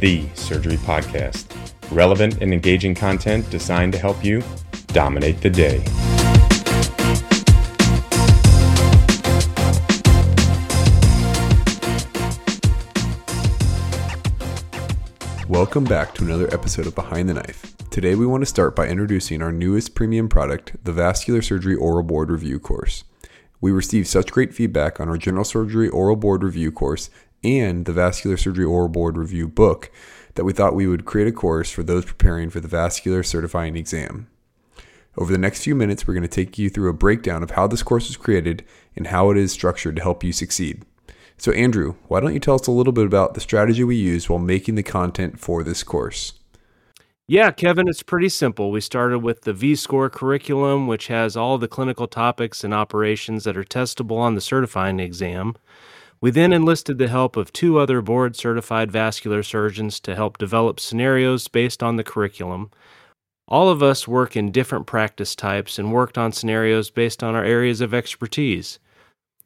the 0.00 0.26
surgery 0.34 0.76
podcast. 0.76 1.46
Relevant 1.90 2.40
and 2.42 2.52
engaging 2.52 2.94
content 2.94 3.48
designed 3.50 3.92
to 3.92 3.98
help 3.98 4.24
you 4.24 4.42
dominate 4.88 5.40
the 5.40 5.50
day. 5.50 5.84
Welcome 15.48 15.84
back 15.84 16.14
to 16.14 16.24
another 16.24 16.52
episode 16.52 16.86
of 16.86 16.94
Behind 16.94 17.28
the 17.28 17.34
Knife. 17.34 17.76
Today 17.90 18.16
we 18.16 18.26
want 18.26 18.40
to 18.40 18.46
start 18.46 18.74
by 18.74 18.88
introducing 18.88 19.40
our 19.40 19.52
newest 19.52 19.94
premium 19.94 20.28
product, 20.28 20.74
the 20.82 20.92
Vascular 20.92 21.42
Surgery 21.42 21.76
Oral 21.76 22.02
Board 22.02 22.28
Review 22.28 22.58
course. 22.58 23.04
We 23.60 23.70
received 23.70 24.08
such 24.08 24.32
great 24.32 24.52
feedback 24.52 24.98
on 24.98 25.08
our 25.08 25.16
General 25.16 25.44
Surgery 25.44 25.88
Oral 25.88 26.16
Board 26.16 26.42
Review 26.42 26.72
course 26.72 27.08
and 27.44 27.84
the 27.84 27.92
Vascular 27.92 28.36
Surgery 28.36 28.64
Oral 28.64 28.88
Board 28.88 29.18
Review 29.18 29.46
book 29.46 29.92
that 30.34 30.44
we 30.44 30.52
thought 30.52 30.74
we 30.74 30.86
would 30.86 31.04
create 31.04 31.28
a 31.28 31.32
course 31.32 31.70
for 31.70 31.82
those 31.82 32.04
preparing 32.04 32.50
for 32.50 32.60
the 32.60 32.68
vascular 32.68 33.22
certifying 33.22 33.76
exam. 33.76 34.28
Over 35.16 35.30
the 35.30 35.38
next 35.38 35.62
few 35.62 35.74
minutes, 35.74 36.06
we're 36.06 36.14
going 36.14 36.22
to 36.22 36.28
take 36.28 36.58
you 36.58 36.70
through 36.70 36.90
a 36.90 36.94
breakdown 36.94 37.42
of 37.42 37.52
how 37.52 37.66
this 37.66 37.82
course 37.82 38.08
was 38.08 38.16
created 38.16 38.64
and 38.96 39.08
how 39.08 39.30
it 39.30 39.36
is 39.36 39.52
structured 39.52 39.96
to 39.96 40.02
help 40.02 40.24
you 40.24 40.32
succeed. 40.32 40.84
So, 41.36 41.52
Andrew, 41.52 41.94
why 42.08 42.20
don't 42.20 42.34
you 42.34 42.40
tell 42.40 42.54
us 42.54 42.66
a 42.66 42.72
little 42.72 42.92
bit 42.92 43.06
about 43.06 43.34
the 43.34 43.40
strategy 43.40 43.84
we 43.84 43.96
used 43.96 44.28
while 44.28 44.38
making 44.38 44.74
the 44.74 44.82
content 44.82 45.38
for 45.38 45.62
this 45.62 45.82
course? 45.82 46.32
Yeah, 47.26 47.50
Kevin, 47.52 47.88
it's 47.88 48.02
pretty 48.02 48.28
simple. 48.28 48.70
We 48.70 48.80
started 48.80 49.20
with 49.20 49.42
the 49.42 49.54
V-Score 49.54 50.10
curriculum, 50.10 50.86
which 50.86 51.06
has 51.06 51.36
all 51.36 51.58
the 51.58 51.68
clinical 51.68 52.06
topics 52.06 52.64
and 52.64 52.74
operations 52.74 53.44
that 53.44 53.56
are 53.56 53.64
testable 53.64 54.18
on 54.18 54.34
the 54.34 54.40
certifying 54.40 55.00
exam. 55.00 55.54
We 56.24 56.30
then 56.30 56.54
enlisted 56.54 56.96
the 56.96 57.08
help 57.08 57.36
of 57.36 57.52
two 57.52 57.78
other 57.78 58.00
board 58.00 58.34
certified 58.34 58.90
vascular 58.90 59.42
surgeons 59.42 60.00
to 60.00 60.14
help 60.14 60.38
develop 60.38 60.80
scenarios 60.80 61.48
based 61.48 61.82
on 61.82 61.96
the 61.96 62.02
curriculum. 62.02 62.70
All 63.46 63.68
of 63.68 63.82
us 63.82 64.08
work 64.08 64.34
in 64.34 64.50
different 64.50 64.86
practice 64.86 65.36
types 65.36 65.78
and 65.78 65.92
worked 65.92 66.16
on 66.16 66.32
scenarios 66.32 66.88
based 66.88 67.22
on 67.22 67.34
our 67.34 67.44
areas 67.44 67.82
of 67.82 67.92
expertise. 67.92 68.78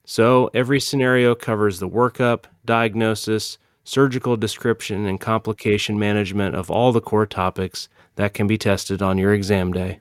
So, 0.07 0.53
every 0.55 0.79
scenario 0.79 1.35
covers 1.35 1.81
the 1.81 1.89
workup, 1.89 2.45
diagnosis, 2.65 3.59
surgical 3.83 4.37
description, 4.37 5.05
and 5.05 5.21
complication 5.21 5.99
management 5.99 6.55
of 6.55 6.71
all 6.71 6.93
the 6.93 7.01
core 7.01 7.27
topics 7.27 7.89
that 8.15 8.35
can 8.35 8.47
be 8.47 8.57
tested 8.57 9.03
on 9.03 9.19
your 9.19 9.35
exam 9.35 9.73
day. 9.73 9.99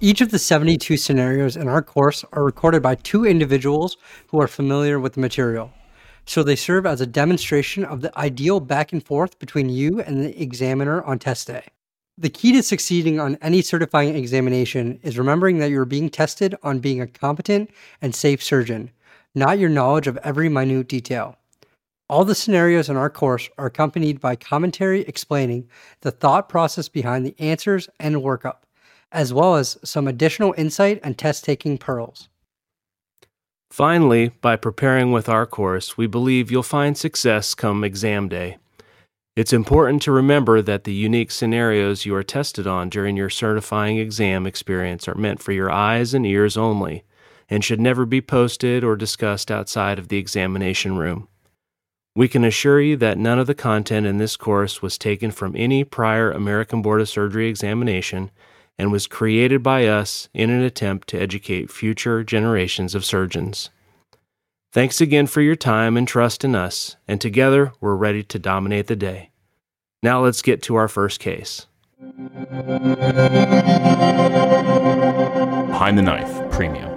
Each 0.00 0.20
of 0.20 0.30
the 0.30 0.38
72 0.38 0.96
scenarios 0.96 1.56
in 1.56 1.66
our 1.66 1.82
course 1.82 2.24
are 2.32 2.44
recorded 2.44 2.80
by 2.84 2.94
two 2.94 3.24
individuals 3.24 3.96
who 4.28 4.40
are 4.40 4.46
familiar 4.46 5.00
with 5.00 5.14
the 5.14 5.20
material. 5.20 5.72
So 6.24 6.44
they 6.44 6.54
serve 6.54 6.86
as 6.86 7.00
a 7.00 7.06
demonstration 7.06 7.84
of 7.84 8.00
the 8.00 8.16
ideal 8.16 8.60
back 8.60 8.92
and 8.92 9.04
forth 9.04 9.40
between 9.40 9.70
you 9.70 10.00
and 10.00 10.22
the 10.22 10.40
examiner 10.40 11.02
on 11.02 11.18
test 11.18 11.48
day. 11.48 11.64
The 12.16 12.30
key 12.30 12.52
to 12.52 12.62
succeeding 12.62 13.18
on 13.18 13.38
any 13.42 13.60
certifying 13.60 14.14
examination 14.14 15.00
is 15.02 15.18
remembering 15.18 15.58
that 15.58 15.70
you're 15.70 15.84
being 15.84 16.10
tested 16.10 16.54
on 16.62 16.78
being 16.78 17.00
a 17.00 17.08
competent 17.08 17.68
and 18.00 18.14
safe 18.14 18.40
surgeon, 18.40 18.92
not 19.34 19.58
your 19.58 19.70
knowledge 19.70 20.06
of 20.06 20.16
every 20.18 20.48
minute 20.48 20.86
detail. 20.86 21.38
All 22.08 22.24
the 22.24 22.36
scenarios 22.36 22.88
in 22.88 22.96
our 22.96 23.10
course 23.10 23.50
are 23.58 23.66
accompanied 23.66 24.20
by 24.20 24.36
commentary 24.36 25.00
explaining 25.02 25.68
the 26.02 26.12
thought 26.12 26.48
process 26.48 26.88
behind 26.88 27.26
the 27.26 27.34
answers 27.40 27.88
and 27.98 28.14
workup, 28.16 28.58
as 29.12 29.32
well 29.32 29.56
as 29.56 29.78
some 29.82 30.06
additional 30.06 30.54
insight 30.56 31.00
and 31.02 31.16
test 31.16 31.44
taking 31.44 31.78
pearls. 31.78 32.28
Finally, 33.70 34.30
by 34.40 34.56
preparing 34.56 35.12
with 35.12 35.28
our 35.28 35.46
course, 35.46 35.96
we 35.96 36.06
believe 36.06 36.50
you'll 36.50 36.62
find 36.62 36.96
success 36.96 37.54
come 37.54 37.84
exam 37.84 38.28
day. 38.28 38.56
It's 39.36 39.52
important 39.52 40.02
to 40.02 40.10
remember 40.10 40.60
that 40.62 40.84
the 40.84 40.92
unique 40.92 41.30
scenarios 41.30 42.04
you 42.04 42.14
are 42.14 42.24
tested 42.24 42.66
on 42.66 42.88
during 42.88 43.16
your 43.16 43.30
certifying 43.30 43.98
exam 43.98 44.46
experience 44.46 45.06
are 45.06 45.14
meant 45.14 45.40
for 45.40 45.52
your 45.52 45.70
eyes 45.70 46.12
and 46.12 46.26
ears 46.26 46.56
only 46.56 47.04
and 47.48 47.64
should 47.64 47.80
never 47.80 48.04
be 48.04 48.20
posted 48.20 48.82
or 48.82 48.96
discussed 48.96 49.50
outside 49.50 49.98
of 49.98 50.08
the 50.08 50.18
examination 50.18 50.96
room. 50.96 51.28
We 52.16 52.26
can 52.26 52.44
assure 52.44 52.80
you 52.80 52.96
that 52.96 53.16
none 53.16 53.38
of 53.38 53.46
the 53.46 53.54
content 53.54 54.06
in 54.06 54.18
this 54.18 54.36
course 54.36 54.82
was 54.82 54.98
taken 54.98 55.30
from 55.30 55.54
any 55.56 55.84
prior 55.84 56.32
American 56.32 56.82
Board 56.82 57.00
of 57.00 57.08
Surgery 57.08 57.48
examination 57.48 58.32
and 58.78 58.92
was 58.92 59.06
created 59.06 59.62
by 59.62 59.86
us 59.86 60.28
in 60.32 60.50
an 60.50 60.62
attempt 60.62 61.08
to 61.08 61.20
educate 61.20 61.70
future 61.70 62.22
generations 62.22 62.94
of 62.94 63.04
surgeons. 63.04 63.70
Thanks 64.72 65.00
again 65.00 65.26
for 65.26 65.40
your 65.40 65.56
time 65.56 65.96
and 65.96 66.06
trust 66.06 66.44
in 66.44 66.54
us, 66.54 66.96
and 67.08 67.20
together 67.20 67.72
we're 67.80 67.96
ready 67.96 68.22
to 68.22 68.38
dominate 68.38 68.86
the 68.86 68.96
day. 68.96 69.30
Now 70.02 70.22
let's 70.22 70.42
get 70.42 70.62
to 70.64 70.76
our 70.76 70.88
first 70.88 71.18
case. 71.20 71.66
Behind 75.78 75.98
the 75.98 76.02
Knife 76.02 76.50
Premium. 76.52 76.94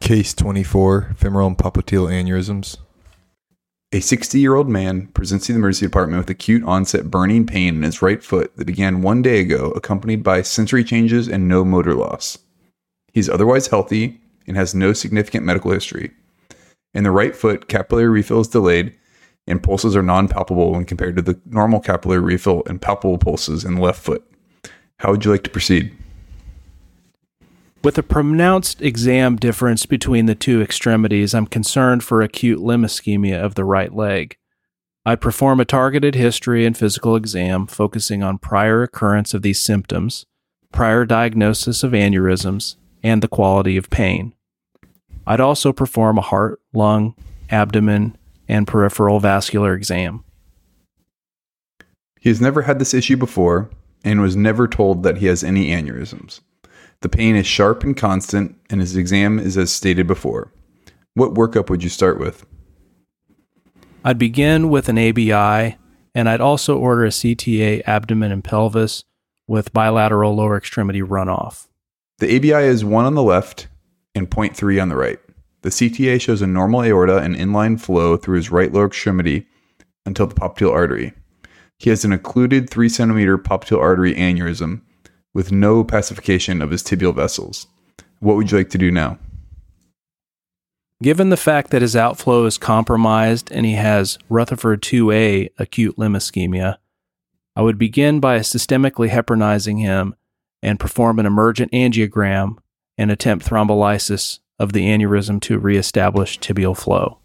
Case 0.00 0.34
24 0.34 1.14
Femoral 1.16 1.48
and 1.48 1.58
popliteal 1.58 2.08
aneurysms. 2.08 2.76
A 3.92 3.98
60 3.98 4.38
year 4.38 4.54
old 4.54 4.68
man 4.68 5.08
presents 5.08 5.46
to 5.46 5.52
the 5.52 5.58
emergency 5.58 5.86
department 5.86 6.20
with 6.20 6.30
acute 6.30 6.62
onset 6.62 7.10
burning 7.10 7.44
pain 7.44 7.74
in 7.74 7.82
his 7.82 8.00
right 8.00 8.22
foot 8.22 8.56
that 8.56 8.64
began 8.64 9.02
one 9.02 9.20
day 9.20 9.40
ago, 9.40 9.72
accompanied 9.72 10.22
by 10.22 10.42
sensory 10.42 10.84
changes 10.84 11.26
and 11.26 11.48
no 11.48 11.64
motor 11.64 11.94
loss. 11.94 12.38
He's 13.12 13.28
otherwise 13.28 13.66
healthy 13.66 14.20
and 14.46 14.56
has 14.56 14.76
no 14.76 14.92
significant 14.92 15.44
medical 15.44 15.72
history. 15.72 16.12
In 16.94 17.02
the 17.02 17.10
right 17.10 17.34
foot, 17.34 17.66
capillary 17.66 18.08
refill 18.08 18.40
is 18.40 18.46
delayed 18.46 18.96
and 19.48 19.60
pulses 19.60 19.96
are 19.96 20.04
non 20.04 20.28
palpable 20.28 20.70
when 20.70 20.84
compared 20.84 21.16
to 21.16 21.22
the 21.22 21.40
normal 21.44 21.80
capillary 21.80 22.20
refill 22.20 22.62
and 22.66 22.80
palpable 22.80 23.18
pulses 23.18 23.64
in 23.64 23.74
the 23.74 23.82
left 23.82 24.00
foot. 24.00 24.24
How 25.00 25.10
would 25.10 25.24
you 25.24 25.32
like 25.32 25.42
to 25.42 25.50
proceed? 25.50 25.92
With 27.82 27.96
a 27.96 28.02
pronounced 28.02 28.82
exam 28.82 29.36
difference 29.36 29.86
between 29.86 30.26
the 30.26 30.34
two 30.34 30.60
extremities, 30.60 31.32
I'm 31.32 31.46
concerned 31.46 32.04
for 32.04 32.20
acute 32.20 32.60
limb 32.60 32.82
ischemia 32.82 33.42
of 33.42 33.54
the 33.54 33.64
right 33.64 33.94
leg. 33.94 34.36
I 35.06 35.16
perform 35.16 35.60
a 35.60 35.64
targeted 35.64 36.14
history 36.14 36.66
and 36.66 36.76
physical 36.76 37.16
exam 37.16 37.66
focusing 37.66 38.22
on 38.22 38.36
prior 38.36 38.82
occurrence 38.82 39.32
of 39.32 39.40
these 39.40 39.64
symptoms, 39.64 40.26
prior 40.72 41.06
diagnosis 41.06 41.82
of 41.82 41.92
aneurysms, 41.92 42.76
and 43.02 43.22
the 43.22 43.28
quality 43.28 43.78
of 43.78 43.88
pain. 43.88 44.34
I'd 45.26 45.40
also 45.40 45.72
perform 45.72 46.18
a 46.18 46.22
heart, 46.22 46.60
lung, 46.74 47.14
abdomen, 47.48 48.18
and 48.46 48.66
peripheral 48.66 49.20
vascular 49.20 49.72
exam. 49.72 50.22
He 52.20 52.28
has 52.28 52.42
never 52.42 52.62
had 52.62 52.78
this 52.78 52.92
issue 52.92 53.16
before 53.16 53.70
and 54.04 54.20
was 54.20 54.36
never 54.36 54.68
told 54.68 55.02
that 55.04 55.16
he 55.16 55.26
has 55.26 55.42
any 55.42 55.68
aneurysms. 55.68 56.40
The 57.02 57.08
pain 57.08 57.34
is 57.34 57.46
sharp 57.46 57.82
and 57.82 57.96
constant, 57.96 58.56
and 58.68 58.80
his 58.80 58.94
exam 58.94 59.38
is 59.38 59.56
as 59.56 59.72
stated 59.72 60.06
before. 60.06 60.52
What 61.14 61.34
workup 61.34 61.70
would 61.70 61.82
you 61.82 61.88
start 61.88 62.20
with? 62.20 62.44
I'd 64.04 64.18
begin 64.18 64.68
with 64.68 64.88
an 64.88 64.98
ABI, 64.98 65.76
and 66.14 66.28
I'd 66.28 66.40
also 66.40 66.78
order 66.78 67.04
a 67.04 67.08
CTA 67.08 67.82
abdomen 67.86 68.32
and 68.32 68.44
pelvis 68.44 69.04
with 69.48 69.72
bilateral 69.72 70.34
lower 70.34 70.56
extremity 70.56 71.00
runoff. 71.00 71.68
The 72.18 72.36
ABI 72.36 72.66
is 72.66 72.84
1 72.84 73.04
on 73.06 73.14
the 73.14 73.22
left 73.22 73.68
and 74.14 74.30
0.3 74.30 74.80
on 74.80 74.90
the 74.90 74.96
right. 74.96 75.18
The 75.62 75.70
CTA 75.70 76.20
shows 76.20 76.42
a 76.42 76.46
normal 76.46 76.82
aorta 76.82 77.18
and 77.18 77.34
inline 77.34 77.80
flow 77.80 78.16
through 78.16 78.36
his 78.36 78.50
right 78.50 78.72
lower 78.72 78.86
extremity 78.86 79.46
until 80.04 80.26
the 80.26 80.34
popliteal 80.34 80.72
artery. 80.72 81.12
He 81.78 81.88
has 81.90 82.04
an 82.04 82.12
occluded 82.12 82.68
3 82.68 82.88
centimeter 82.90 83.38
popliteal 83.38 83.80
artery 83.80 84.14
aneurysm 84.14 84.82
with 85.34 85.52
no 85.52 85.82
opacification 85.82 86.62
of 86.62 86.70
his 86.70 86.82
tibial 86.82 87.14
vessels. 87.14 87.66
What 88.20 88.36
would 88.36 88.50
you 88.50 88.58
like 88.58 88.70
to 88.70 88.78
do 88.78 88.90
now? 88.90 89.18
Given 91.02 91.30
the 91.30 91.36
fact 91.36 91.70
that 91.70 91.80
his 91.80 91.96
outflow 91.96 92.44
is 92.44 92.58
compromised 92.58 93.50
and 93.50 93.64
he 93.64 93.72
has 93.74 94.18
Rutherford 94.28 94.82
2A 94.82 95.48
acute 95.58 95.98
limb 95.98 96.12
ischemia, 96.12 96.76
I 97.56 97.62
would 97.62 97.78
begin 97.78 98.20
by 98.20 98.40
systemically 98.40 99.08
heparinizing 99.08 99.80
him 99.80 100.14
and 100.62 100.78
perform 100.78 101.18
an 101.18 101.26
emergent 101.26 101.72
angiogram 101.72 102.56
and 102.98 103.10
attempt 103.10 103.46
thrombolysis 103.46 104.40
of 104.58 104.74
the 104.74 104.86
aneurysm 104.88 105.40
to 105.40 105.58
reestablish 105.58 106.38
tibial 106.38 106.76
flow. 106.76 107.18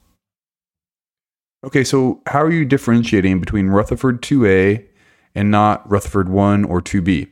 Okay, 1.65 1.83
so 1.83 2.21
how 2.27 2.41
are 2.41 2.51
you 2.51 2.63
differentiating 2.63 3.41
between 3.41 3.67
Rutherford 3.67 4.21
2A 4.21 4.85
and 5.33 5.51
not 5.51 5.89
Rutherford 5.89 6.29
1 6.29 6.63
or 6.63 6.81
2B? 6.81 7.29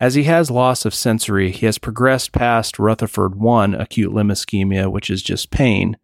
As 0.00 0.14
he 0.14 0.24
has 0.24 0.50
loss 0.50 0.84
of 0.84 0.94
sensory, 0.94 1.50
he 1.50 1.66
has 1.66 1.78
progressed 1.78 2.30
past 2.30 2.78
Rutherford 2.78 3.34
1 3.34 3.74
acute 3.74 4.12
limb 4.12 4.28
ischemia, 4.28 4.90
which 4.90 5.10
is 5.10 5.22
just 5.22 5.50
pain, 5.50 5.96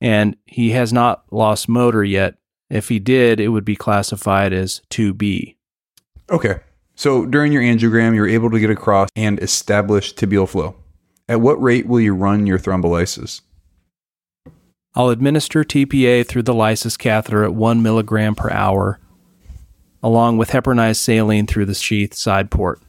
and 0.00 0.36
he 0.46 0.70
has 0.70 0.90
not 0.90 1.24
lost 1.30 1.68
motor 1.68 2.02
yet. 2.02 2.36
If 2.70 2.88
he 2.88 2.98
did, 2.98 3.38
it 3.38 3.48
would 3.48 3.64
be 3.64 3.76
classified 3.76 4.54
as 4.54 4.80
2B. 4.90 5.56
Okay, 6.30 6.60
so 6.94 7.26
during 7.26 7.52
your 7.52 7.62
angiogram, 7.62 8.14
you're 8.14 8.28
able 8.28 8.50
to 8.50 8.60
get 8.60 8.70
across 8.70 9.10
and 9.14 9.38
establish 9.42 10.14
tibial 10.14 10.48
flow. 10.48 10.76
At 11.28 11.42
what 11.42 11.60
rate 11.60 11.86
will 11.86 12.00
you 12.00 12.14
run 12.14 12.46
your 12.46 12.58
thrombolysis? 12.58 13.42
I'll 14.94 15.10
administer 15.10 15.62
TPA 15.62 16.26
through 16.26 16.44
the 16.44 16.54
lysis 16.54 16.96
catheter 16.96 17.44
at 17.44 17.54
1 17.54 17.82
milligram 17.82 18.34
per 18.34 18.50
hour, 18.50 18.98
along 20.02 20.38
with 20.38 20.50
heparinized 20.50 20.96
saline 20.96 21.46
through 21.46 21.66
the 21.66 21.74
sheath 21.74 22.14
side 22.14 22.50
port. 22.50 22.80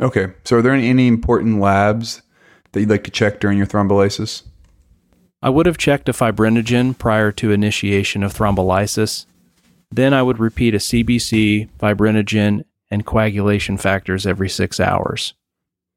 Okay, 0.00 0.32
so 0.44 0.58
are 0.58 0.62
there 0.62 0.72
any, 0.72 0.88
any 0.88 1.06
important 1.06 1.60
labs 1.60 2.22
that 2.72 2.80
you'd 2.80 2.90
like 2.90 3.04
to 3.04 3.10
check 3.10 3.40
during 3.40 3.58
your 3.58 3.66
thrombolysis? 3.66 4.42
I 5.40 5.50
would 5.50 5.66
have 5.66 5.78
checked 5.78 6.08
a 6.08 6.12
fibrinogen 6.12 6.96
prior 6.96 7.30
to 7.32 7.52
initiation 7.52 8.22
of 8.22 8.32
thrombolysis. 8.32 9.26
Then 9.90 10.12
I 10.12 10.22
would 10.22 10.38
repeat 10.38 10.74
a 10.74 10.78
CBC, 10.78 11.68
fibrinogen, 11.78 12.64
and 12.90 13.06
coagulation 13.06 13.76
factors 13.76 14.26
every 14.26 14.48
six 14.48 14.80
hours. 14.80 15.34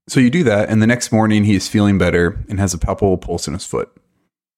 So 0.07 0.19
you 0.19 0.29
do 0.29 0.43
that, 0.43 0.69
and 0.69 0.81
the 0.81 0.87
next 0.87 1.11
morning 1.11 1.43
he 1.43 1.55
is 1.55 1.67
feeling 1.67 1.97
better 1.97 2.37
and 2.47 2.59
has 2.59 2.73
a 2.73 2.77
palpable 2.77 3.17
pulse 3.17 3.47
in 3.47 3.53
his 3.53 3.65
foot. 3.65 3.91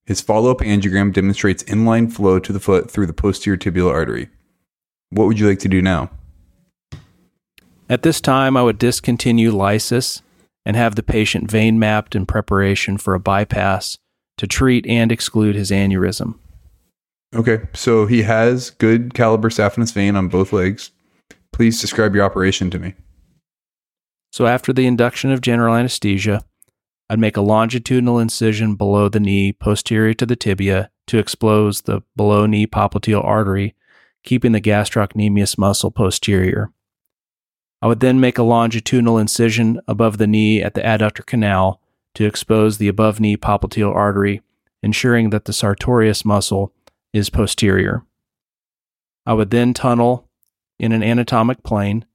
His 0.05 0.21
follow 0.21 0.51
up 0.51 0.59
angiogram 0.59 1.13
demonstrates 1.13 1.63
inline 1.63 2.11
flow 2.11 2.39
to 2.39 2.51
the 2.51 2.59
foot 2.59 2.89
through 2.89 3.05
the 3.05 3.13
posterior 3.13 3.57
tibial 3.57 3.91
artery. 3.91 4.29
What 5.11 5.27
would 5.27 5.39
you 5.39 5.47
like 5.47 5.59
to 5.59 5.67
do 5.67 5.81
now? 5.81 6.09
At 7.89 8.03
this 8.03 8.21
time, 8.21 8.55
I 8.55 8.61
would 8.61 8.77
discontinue 8.77 9.51
lysis 9.51 10.21
and 10.63 10.75
have 10.75 10.95
the 10.95 11.01
patient 11.01 11.49
vein 11.49 11.79
mapped 11.79 12.15
in 12.15 12.27
preparation 12.27 12.97
for 12.97 13.15
a 13.15 13.19
bypass 13.19 13.97
to 14.37 14.45
treat 14.45 14.85
and 14.85 15.11
exclude 15.11 15.55
his 15.55 15.71
aneurysm. 15.71 16.35
Okay, 17.35 17.67
so 17.73 18.05
he 18.05 18.21
has 18.23 18.69
good 18.69 19.15
caliber 19.15 19.49
saphenous 19.49 19.91
vein 19.91 20.15
on 20.15 20.27
both 20.27 20.53
legs. 20.53 20.91
Please 21.51 21.81
describe 21.81 22.13
your 22.13 22.23
operation 22.23 22.69
to 22.69 22.79
me. 22.79 22.93
So, 24.31 24.45
after 24.45 24.71
the 24.71 24.85
induction 24.85 25.31
of 25.31 25.41
general 25.41 25.75
anesthesia, 25.75 26.43
I'd 27.09 27.19
make 27.19 27.37
a 27.37 27.41
longitudinal 27.41 28.19
incision 28.19 28.75
below 28.75 29.09
the 29.09 29.19
knee, 29.19 29.51
posterior 29.51 30.13
to 30.13 30.25
the 30.27 30.35
tibia, 30.35 30.91
to 31.07 31.17
expose 31.17 31.81
the 31.81 32.01
below 32.15 32.45
knee 32.45 32.67
popliteal 32.67 33.23
artery, 33.23 33.75
keeping 34.23 34.51
the 34.51 34.61
gastrocnemius 34.61 35.57
muscle 35.57 35.89
posterior. 35.89 36.71
I 37.81 37.87
would 37.87 38.01
then 38.01 38.19
make 38.19 38.37
a 38.37 38.43
longitudinal 38.43 39.17
incision 39.17 39.79
above 39.87 40.17
the 40.17 40.27
knee 40.27 40.61
at 40.61 40.73
the 40.73 40.81
adductor 40.81 41.25
canal 41.25 41.81
to 42.15 42.25
expose 42.25 42.77
the 42.77 42.87
above 42.87 43.19
knee 43.19 43.37
popliteal 43.37 43.93
artery, 43.93 44.41
ensuring 44.83 45.29
that 45.29 45.45
the 45.45 45.53
sartorius 45.53 46.25
muscle 46.25 46.73
is 47.13 47.29
posterior. 47.29 48.03
I 49.25 49.33
would 49.33 49.51
then 49.51 49.73
tunnel 49.73 50.27
in 50.77 50.91
an 50.91 51.03
anatomic 51.03 51.63
plane. 51.63 52.05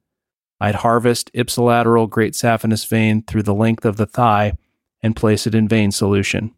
I'd 0.60 0.76
harvest 0.76 1.30
ipsilateral 1.32 2.08
great 2.08 2.34
saphenous 2.34 2.86
vein 2.86 3.22
through 3.22 3.44
the 3.44 3.54
length 3.54 3.84
of 3.84 3.96
the 3.96 4.06
thigh 4.06 4.54
and 5.02 5.16
place 5.16 5.46
it 5.46 5.54
in 5.54 5.68
vein 5.68 5.90
solution. 5.90 6.54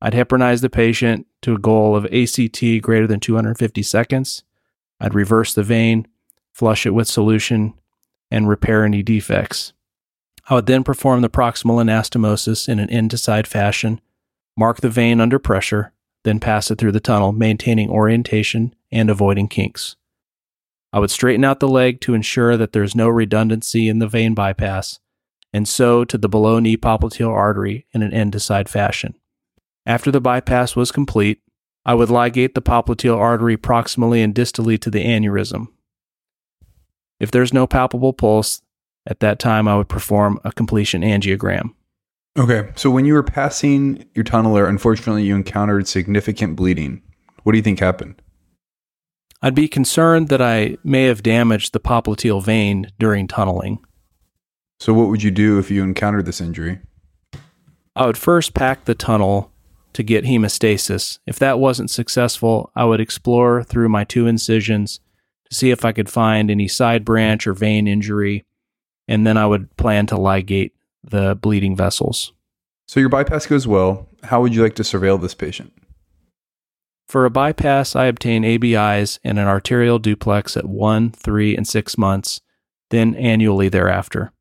I'd 0.00 0.12
heparinize 0.12 0.60
the 0.60 0.70
patient 0.70 1.26
to 1.42 1.54
a 1.54 1.58
goal 1.58 1.96
of 1.96 2.04
ACT 2.06 2.60
greater 2.82 3.06
than 3.06 3.20
250 3.20 3.82
seconds. 3.82 4.44
I'd 5.00 5.14
reverse 5.14 5.54
the 5.54 5.62
vein, 5.62 6.06
flush 6.52 6.86
it 6.86 6.90
with 6.90 7.08
solution, 7.08 7.74
and 8.34 8.48
repair 8.48 8.84
any 8.84 9.00
defects. 9.00 9.72
I 10.48 10.54
would 10.54 10.66
then 10.66 10.82
perform 10.82 11.20
the 11.20 11.30
proximal 11.30 11.80
anastomosis 11.80 12.68
in 12.68 12.80
an 12.80 12.90
end 12.90 13.12
to 13.12 13.16
side 13.16 13.46
fashion, 13.46 14.00
mark 14.56 14.80
the 14.80 14.90
vein 14.90 15.20
under 15.20 15.38
pressure, 15.38 15.92
then 16.24 16.40
pass 16.40 16.68
it 16.68 16.78
through 16.78 16.92
the 16.92 17.00
tunnel, 17.00 17.30
maintaining 17.30 17.88
orientation 17.88 18.74
and 18.90 19.08
avoiding 19.08 19.46
kinks. 19.46 19.94
I 20.92 20.98
would 20.98 21.12
straighten 21.12 21.44
out 21.44 21.60
the 21.60 21.68
leg 21.68 22.00
to 22.02 22.14
ensure 22.14 22.56
that 22.56 22.72
there 22.72 22.82
is 22.82 22.96
no 22.96 23.08
redundancy 23.08 23.88
in 23.88 24.00
the 24.00 24.08
vein 24.08 24.34
bypass, 24.34 24.98
and 25.52 25.68
sew 25.68 26.04
to 26.04 26.18
the 26.18 26.28
below 26.28 26.58
knee 26.58 26.76
popliteal 26.76 27.30
artery 27.30 27.86
in 27.92 28.02
an 28.02 28.12
end 28.12 28.32
to 28.32 28.40
side 28.40 28.68
fashion. 28.68 29.14
After 29.86 30.10
the 30.10 30.20
bypass 30.20 30.74
was 30.74 30.90
complete, 30.90 31.40
I 31.84 31.94
would 31.94 32.08
ligate 32.08 32.54
the 32.54 32.62
popliteal 32.62 33.16
artery 33.16 33.56
proximally 33.56 34.24
and 34.24 34.34
distally 34.34 34.80
to 34.80 34.90
the 34.90 35.04
aneurysm. 35.04 35.68
If 37.20 37.30
there's 37.30 37.52
no 37.52 37.66
palpable 37.66 38.12
pulse, 38.12 38.62
at 39.06 39.20
that 39.20 39.38
time 39.38 39.68
I 39.68 39.76
would 39.76 39.88
perform 39.88 40.40
a 40.44 40.52
completion 40.52 41.02
angiogram. 41.02 41.74
Okay, 42.36 42.70
so 42.74 42.90
when 42.90 43.04
you 43.04 43.14
were 43.14 43.22
passing 43.22 44.04
your 44.14 44.24
tunneler, 44.24 44.68
unfortunately 44.68 45.22
you 45.22 45.36
encountered 45.36 45.86
significant 45.86 46.56
bleeding. 46.56 47.00
What 47.44 47.52
do 47.52 47.58
you 47.58 47.62
think 47.62 47.78
happened? 47.78 48.20
I'd 49.40 49.54
be 49.54 49.68
concerned 49.68 50.30
that 50.30 50.40
I 50.40 50.78
may 50.82 51.04
have 51.04 51.22
damaged 51.22 51.72
the 51.72 51.80
popliteal 51.80 52.42
vein 52.42 52.90
during 52.98 53.28
tunneling. 53.28 53.78
So, 54.80 54.92
what 54.92 55.08
would 55.08 55.22
you 55.22 55.30
do 55.30 55.58
if 55.58 55.70
you 55.70 55.84
encountered 55.84 56.26
this 56.26 56.40
injury? 56.40 56.80
I 57.94 58.06
would 58.06 58.18
first 58.18 58.54
pack 58.54 58.86
the 58.86 58.94
tunnel 58.94 59.52
to 59.92 60.02
get 60.02 60.24
hemostasis. 60.24 61.18
If 61.26 61.38
that 61.38 61.60
wasn't 61.60 61.90
successful, 61.90 62.72
I 62.74 62.84
would 62.84 63.00
explore 63.00 63.62
through 63.62 63.88
my 63.90 64.02
two 64.02 64.26
incisions 64.26 64.98
see 65.54 65.70
if 65.70 65.84
I 65.84 65.92
could 65.92 66.10
find 66.10 66.50
any 66.50 66.68
side 66.68 67.04
branch 67.04 67.46
or 67.46 67.54
vein 67.54 67.86
injury, 67.86 68.44
and 69.08 69.26
then 69.26 69.36
I 69.36 69.46
would 69.46 69.74
plan 69.76 70.06
to 70.06 70.16
ligate 70.16 70.72
the 71.02 71.34
bleeding 71.34 71.76
vessels. 71.76 72.32
So, 72.86 73.00
your 73.00 73.08
bypass 73.08 73.46
goes 73.46 73.66
well. 73.66 74.08
How 74.24 74.40
would 74.42 74.54
you 74.54 74.62
like 74.62 74.74
to 74.76 74.82
surveil 74.82 75.20
this 75.20 75.34
patient? 75.34 75.72
For 77.08 77.24
a 77.24 77.30
bypass, 77.30 77.94
I 77.94 78.06
obtain 78.06 78.44
ABIs 78.44 79.20
and 79.22 79.38
an 79.38 79.46
arterial 79.46 79.98
duplex 79.98 80.56
at 80.56 80.66
1, 80.66 81.12
3, 81.12 81.56
and 81.56 81.68
6 81.68 81.98
months, 81.98 82.40
then 82.90 83.14
annually 83.14 83.68
thereafter. 83.68 84.32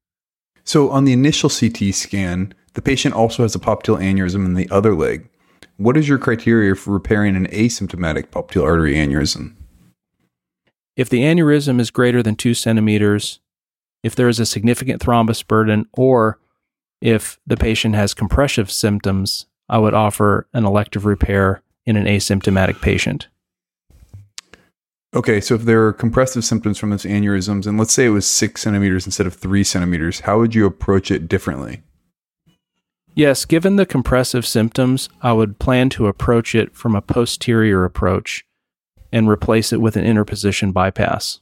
So, 0.64 0.90
on 0.90 1.06
the 1.06 1.14
initial 1.14 1.50
CT 1.50 1.94
scan, 1.94 2.54
the 2.74 2.82
patient 2.82 3.16
also 3.16 3.44
has 3.44 3.56
a 3.56 3.60
popliteal 3.60 4.00
aneurysm 4.00 4.46
in 4.46 4.54
the 4.54 4.70
other 4.70 4.96
leg. 4.96 5.30
What 5.78 5.98
is 5.98 6.08
your 6.08 6.18
criteria 6.18 6.76
for 6.76 6.92
repairing 6.92 7.36
an 7.36 7.48
asymptomatic 7.48 8.28
popliteal 8.28 8.64
artery 8.64 8.96
aneurysm? 8.96 9.56
If 10.96 11.10
the 11.10 11.22
aneurysm 11.22 11.80
is 11.80 11.90
greater 11.90 12.22
than 12.22 12.36
2 12.36 12.54
centimeters, 12.54 13.40
if 14.04 14.16
there 14.16 14.30
is 14.30 14.40
a 14.40 14.46
significant 14.46 15.02
thrombus 15.02 15.46
burden, 15.46 15.88
or 15.94 16.40
if 17.02 17.40
the 17.48 17.58
patient 17.58 17.96
has 17.96 18.14
compressive 18.14 18.70
symptoms, 18.70 19.48
I 19.68 19.80
would 19.80 19.94
offer 19.94 20.48
an 20.54 20.66
elective 20.66 21.06
repair 21.06 21.64
in 21.86 21.96
an 21.96 22.06
asymptomatic 22.06 22.82
patient. 22.82 23.28
Okay, 25.16 25.42
so 25.42 25.56
if 25.56 25.64
there 25.64 25.86
are 25.86 25.94
compressive 25.94 26.44
symptoms 26.44 26.78
from 26.78 26.90
those 26.90 27.04
aneurysms, 27.04 27.66
and 27.66 27.78
let's 27.78 27.94
say 27.94 28.06
it 28.06 28.10
was 28.10 28.28
six 28.28 28.62
centimeters 28.62 29.06
instead 29.06 29.28
of 29.28 29.34
three 29.34 29.64
centimeters, 29.64 30.22
how 30.22 30.40
would 30.40 30.56
you 30.56 30.66
approach 30.66 31.12
it 31.12 31.28
differently? 31.28 31.82
Yes, 33.16 33.46
given 33.46 33.76
the 33.76 33.86
compressive 33.86 34.46
symptoms, 34.46 35.10
I 35.22 35.34
would 35.34 35.60
plan 35.60 35.90
to 35.90 36.08
approach 36.08 36.56
it 36.56 36.76
from 36.76 36.96
a 36.96 37.02
posterior 37.02 37.84
approach 37.84 38.44
and 39.14 39.30
replace 39.30 39.72
it 39.72 39.80
with 39.80 39.96
an 39.96 40.04
interposition 40.04 40.72
bypass. 40.72 41.40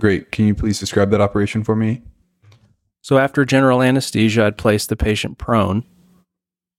Great. 0.00 0.32
Can 0.32 0.46
you 0.46 0.54
please 0.54 0.80
describe 0.80 1.10
that 1.10 1.20
operation 1.20 1.62
for 1.62 1.76
me? 1.76 2.02
So, 3.02 3.18
after 3.18 3.44
general 3.44 3.82
anesthesia, 3.82 4.46
I'd 4.46 4.56
place 4.56 4.86
the 4.86 4.96
patient 4.96 5.36
prone. 5.36 5.84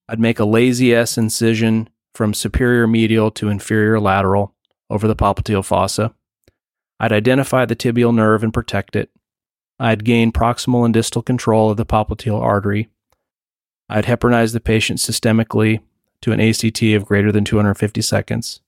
I'd 0.09 0.19
make 0.19 0.39
a 0.39 0.45
lazy 0.45 0.93
S 0.93 1.17
incision 1.17 1.89
from 2.15 2.33
superior 2.33 2.87
medial 2.87 3.29
to 3.31 3.49
inferior 3.49 3.99
lateral 3.99 4.55
over 4.89 5.07
the 5.07 5.15
popliteal 5.15 5.63
fossa. 5.63 6.13
I'd 6.99 7.13
identify 7.13 7.65
the 7.65 7.75
tibial 7.75 8.13
nerve 8.13 8.43
and 8.43 8.53
protect 8.53 8.95
it. 8.95 9.11
I'd 9.79 10.03
gain 10.03 10.31
proximal 10.31 10.85
and 10.85 10.93
distal 10.93 11.21
control 11.21 11.69
of 11.69 11.77
the 11.77 11.85
popliteal 11.85 12.41
artery. 12.41 12.89
I'd 13.87 14.05
heparinize 14.05 14.53
the 14.53 14.59
patient 14.59 14.99
systemically 14.99 15.81
to 16.21 16.31
an 16.31 16.41
ACT 16.41 16.81
of 16.81 17.05
greater 17.05 17.31
than 17.31 17.45
250 17.45 18.01
seconds. 18.01 18.61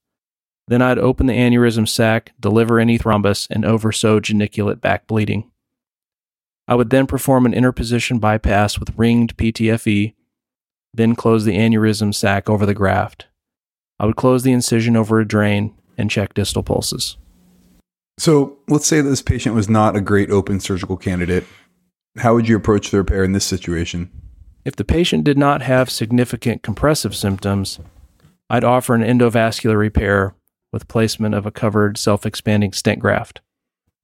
Then 0.67 0.81
I'd 0.81 0.99
open 0.99 1.27
the 1.27 1.33
aneurysm 1.33 1.87
sac, 1.87 2.31
deliver 2.39 2.79
any 2.79 2.97
thrombus, 2.97 3.47
and 3.49 3.65
oversew 3.65 4.21
geniculate 4.21 4.79
back 4.79 5.07
bleeding. 5.07 5.51
I 6.67 6.75
would 6.75 6.89
then 6.89 7.07
perform 7.07 7.45
an 7.45 7.53
interposition 7.53 8.19
bypass 8.19 8.79
with 8.79 8.97
ringed 8.97 9.35
PTFE, 9.35 10.13
then 10.93 11.15
close 11.15 11.43
the 11.43 11.57
aneurysm 11.57 12.15
sac 12.15 12.49
over 12.49 12.65
the 12.65 12.73
graft. 12.73 13.27
I 13.99 14.05
would 14.05 14.15
close 14.15 14.43
the 14.43 14.53
incision 14.53 14.95
over 14.95 15.19
a 15.19 15.27
drain 15.27 15.75
and 15.97 16.09
check 16.09 16.33
distal 16.33 16.63
pulses. 16.63 17.17
So 18.17 18.57
let's 18.69 18.87
say 18.87 19.01
this 19.01 19.21
patient 19.21 19.55
was 19.55 19.69
not 19.69 19.95
a 19.95 20.01
great 20.01 20.29
open 20.29 20.59
surgical 20.59 20.97
candidate. 20.97 21.45
How 22.17 22.33
would 22.35 22.47
you 22.47 22.55
approach 22.55 22.91
the 22.91 22.97
repair 22.97 23.23
in 23.23 23.33
this 23.33 23.45
situation? 23.45 24.09
If 24.65 24.75
the 24.75 24.85
patient 24.85 25.23
did 25.23 25.37
not 25.37 25.61
have 25.63 25.89
significant 25.89 26.63
compressive 26.63 27.15
symptoms, 27.15 27.79
I'd 28.49 28.63
offer 28.63 28.93
an 28.93 29.01
endovascular 29.01 29.77
repair 29.77 30.35
with 30.73 30.89
placement 30.89 31.35
of 31.35 31.45
a 31.45 31.51
covered 31.51 31.97
self 31.97 32.25
expanding 32.25 32.73
stent 32.73 32.99
graft. 32.99 33.39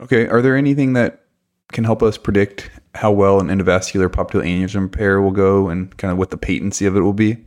Okay, 0.01 0.27
are 0.27 0.41
there 0.41 0.55
anything 0.55 0.93
that 0.93 1.25
can 1.73 1.83
help 1.83 2.01
us 2.01 2.17
predict 2.17 2.71
how 2.95 3.11
well 3.11 3.39
an 3.39 3.47
endovascular 3.47 4.07
popliteal 4.07 4.45
aneurysm 4.45 4.83
repair 4.83 5.21
will 5.21 5.31
go 5.31 5.67
and 5.67 5.95
kind 5.97 6.11
of 6.11 6.17
what 6.17 6.29
the 6.29 6.37
patency 6.37 6.85
of 6.85 6.95
it 6.95 7.01
will 7.01 7.13
be? 7.13 7.37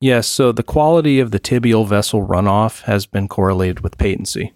Yes, 0.00 0.26
so 0.26 0.52
the 0.52 0.62
quality 0.62 1.20
of 1.20 1.30
the 1.30 1.40
tibial 1.40 1.86
vessel 1.86 2.26
runoff 2.26 2.82
has 2.82 3.04
been 3.04 3.28
correlated 3.28 3.80
with 3.80 3.98
patency. 3.98 4.52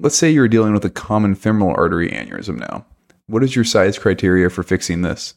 Let's 0.00 0.16
say 0.16 0.30
you're 0.30 0.48
dealing 0.48 0.72
with 0.72 0.84
a 0.84 0.90
common 0.90 1.34
femoral 1.34 1.74
artery 1.76 2.10
aneurysm 2.10 2.58
now. 2.58 2.84
What 3.26 3.44
is 3.44 3.54
your 3.54 3.64
size 3.64 3.98
criteria 3.98 4.50
for 4.50 4.62
fixing 4.62 5.02
this? 5.02 5.34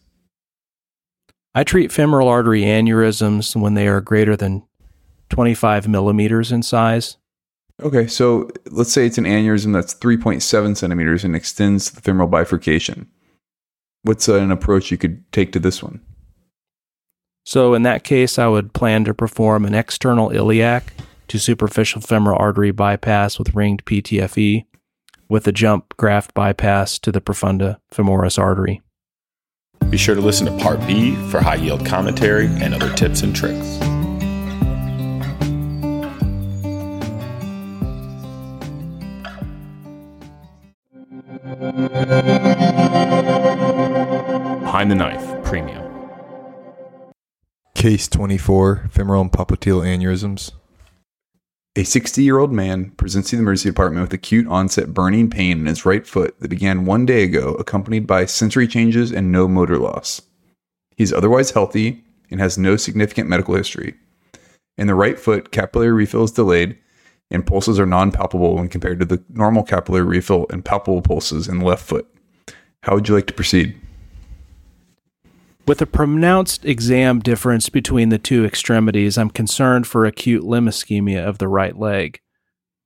I 1.53 1.63
treat 1.63 1.91
femoral 1.91 2.27
artery 2.27 2.61
aneurysms 2.63 3.55
when 3.55 3.73
they 3.73 3.87
are 3.87 4.01
greater 4.01 4.35
than 4.35 4.63
25 5.29 5.87
millimeters 5.87 6.51
in 6.51 6.63
size. 6.63 7.17
Okay, 7.81 8.07
so 8.07 8.49
let's 8.69 8.91
say 8.91 9.05
it's 9.05 9.17
an 9.17 9.23
aneurysm 9.23 9.73
that's 9.73 9.95
3.7 9.95 10.75
centimeters 10.75 11.23
and 11.23 11.35
extends 11.35 11.91
the 11.91 12.01
femoral 12.01 12.27
bifurcation. 12.27 13.07
What's 14.03 14.27
an 14.27 14.51
approach 14.51 14.91
you 14.91 14.97
could 14.97 15.29
take 15.31 15.51
to 15.53 15.59
this 15.59 15.81
one? 15.81 16.01
So, 17.45 17.73
in 17.73 17.83
that 17.83 18.03
case, 18.03 18.37
I 18.37 18.47
would 18.47 18.73
plan 18.73 19.05
to 19.05 19.13
perform 19.13 19.65
an 19.65 19.73
external 19.73 20.29
iliac 20.29 20.93
to 21.29 21.39
superficial 21.39 22.01
femoral 22.01 22.37
artery 22.39 22.71
bypass 22.71 23.39
with 23.39 23.55
ringed 23.55 23.85
PTFE 23.85 24.65
with 25.29 25.47
a 25.47 25.51
jump 25.51 25.95
graft 25.95 26.33
bypass 26.33 26.99
to 26.99 27.11
the 27.11 27.21
profunda 27.21 27.77
femoris 27.91 28.37
artery. 28.37 28.81
Be 29.89 29.97
sure 29.97 30.15
to 30.15 30.21
listen 30.21 30.45
to 30.45 30.63
Part 30.63 30.85
B 30.85 31.15
for 31.29 31.39
high 31.39 31.55
yield 31.55 31.85
commentary 31.85 32.47
and 32.47 32.73
other 32.73 32.93
tips 32.93 33.21
and 33.21 33.35
tricks. 33.35 33.79
Behind 41.59 41.75
the 44.89 44.95
Knife 44.95 45.43
Premium. 45.43 45.83
Case 47.75 48.07
24 48.07 48.87
Femoral 48.89 49.23
and 49.23 49.31
popliteal 49.31 49.83
aneurysms. 49.83 50.53
A 51.75 51.83
60 51.83 52.23
year 52.23 52.39
old 52.39 52.53
man 52.53 52.91
presents 52.91 53.31
to 53.31 53.35
the 53.35 53.41
emergency 53.41 53.67
department 53.67 54.03
with 54.03 54.13
acute 54.13 54.47
onset 54.47 54.93
burning 54.93 55.29
pain 55.29 55.59
in 55.59 55.65
his 55.65 55.85
right 55.85 56.07
foot 56.07 56.39
that 56.39 56.47
began 56.47 56.85
one 56.85 57.05
day 57.05 57.23
ago, 57.23 57.55
accompanied 57.55 58.07
by 58.07 58.25
sensory 58.25 58.65
changes 58.65 59.11
and 59.11 59.29
no 59.29 59.45
motor 59.45 59.77
loss. 59.77 60.21
He's 60.95 61.11
otherwise 61.11 61.51
healthy 61.51 62.05
and 62.31 62.39
has 62.39 62.57
no 62.57 62.77
significant 62.77 63.27
medical 63.27 63.55
history. 63.55 63.95
In 64.77 64.87
the 64.87 64.95
right 64.95 65.19
foot, 65.19 65.51
capillary 65.51 65.91
refill 65.91 66.23
is 66.23 66.31
delayed 66.31 66.77
and 67.31 67.45
pulses 67.45 67.79
are 67.79 67.85
non 67.85 68.11
palpable 68.11 68.55
when 68.55 68.69
compared 68.69 68.99
to 68.99 69.05
the 69.05 69.23
normal 69.29 69.63
capillary 69.63 70.05
refill 70.05 70.45
and 70.49 70.65
palpable 70.65 71.01
pulses 71.01 71.47
in 71.47 71.59
the 71.59 71.65
left 71.65 71.85
foot. 71.85 72.07
How 72.83 72.95
would 72.95 73.07
you 73.07 73.15
like 73.15 73.27
to 73.27 73.33
proceed? 73.33 73.79
With 75.67 75.81
a 75.81 75.85
pronounced 75.85 76.65
exam 76.65 77.19
difference 77.19 77.69
between 77.69 78.09
the 78.09 78.17
two 78.17 78.43
extremities, 78.43 79.17
I'm 79.17 79.29
concerned 79.29 79.85
for 79.85 80.05
acute 80.05 80.43
limb 80.43 80.65
ischemia 80.65 81.23
of 81.23 81.37
the 81.37 81.47
right 81.47 81.77
leg. 81.77 82.19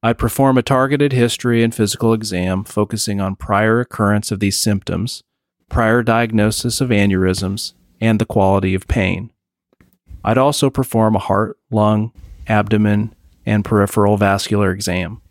I'd 0.01 0.17
perform 0.17 0.57
a 0.57 0.63
targeted 0.63 1.13
history 1.13 1.63
and 1.63 1.73
physical 1.73 2.13
exam 2.13 2.65
focusing 2.65 3.21
on 3.21 3.37
prior 3.37 3.79
occurrence 3.79 4.31
of 4.31 4.41
these 4.41 4.61
symptoms, 4.61 5.23
prior 5.69 6.03
diagnosis 6.03 6.81
of 6.81 6.89
aneurysms, 6.89 7.71
and 8.01 8.19
the 8.19 8.25
quality 8.25 8.75
of 8.75 8.89
pain. 8.89 9.31
I'd 10.25 10.37
also 10.37 10.69
perform 10.69 11.15
a 11.15 11.19
heart, 11.19 11.57
lung, 11.71 12.11
abdomen, 12.47 13.15
and 13.45 13.65
peripheral 13.65 14.17
vascular 14.17 14.71
exam. 14.71 15.21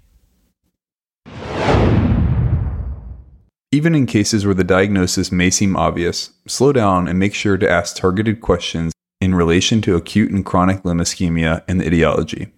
Even 3.74 3.94
in 3.94 4.04
cases 4.04 4.44
where 4.44 4.54
the 4.54 4.64
diagnosis 4.64 5.32
may 5.32 5.48
seem 5.48 5.76
obvious, 5.76 6.30
slow 6.46 6.72
down 6.72 7.08
and 7.08 7.18
make 7.18 7.32
sure 7.32 7.56
to 7.56 7.70
ask 7.70 7.96
targeted 7.96 8.42
questions 8.42 8.92
in 9.22 9.34
relation 9.34 9.80
to 9.80 9.96
acute 9.96 10.30
and 10.30 10.44
chronic 10.44 10.84
limb 10.84 10.98
ischemia 10.98 11.62
and 11.66 11.80
the 11.80 11.86
etiology. 11.86 12.52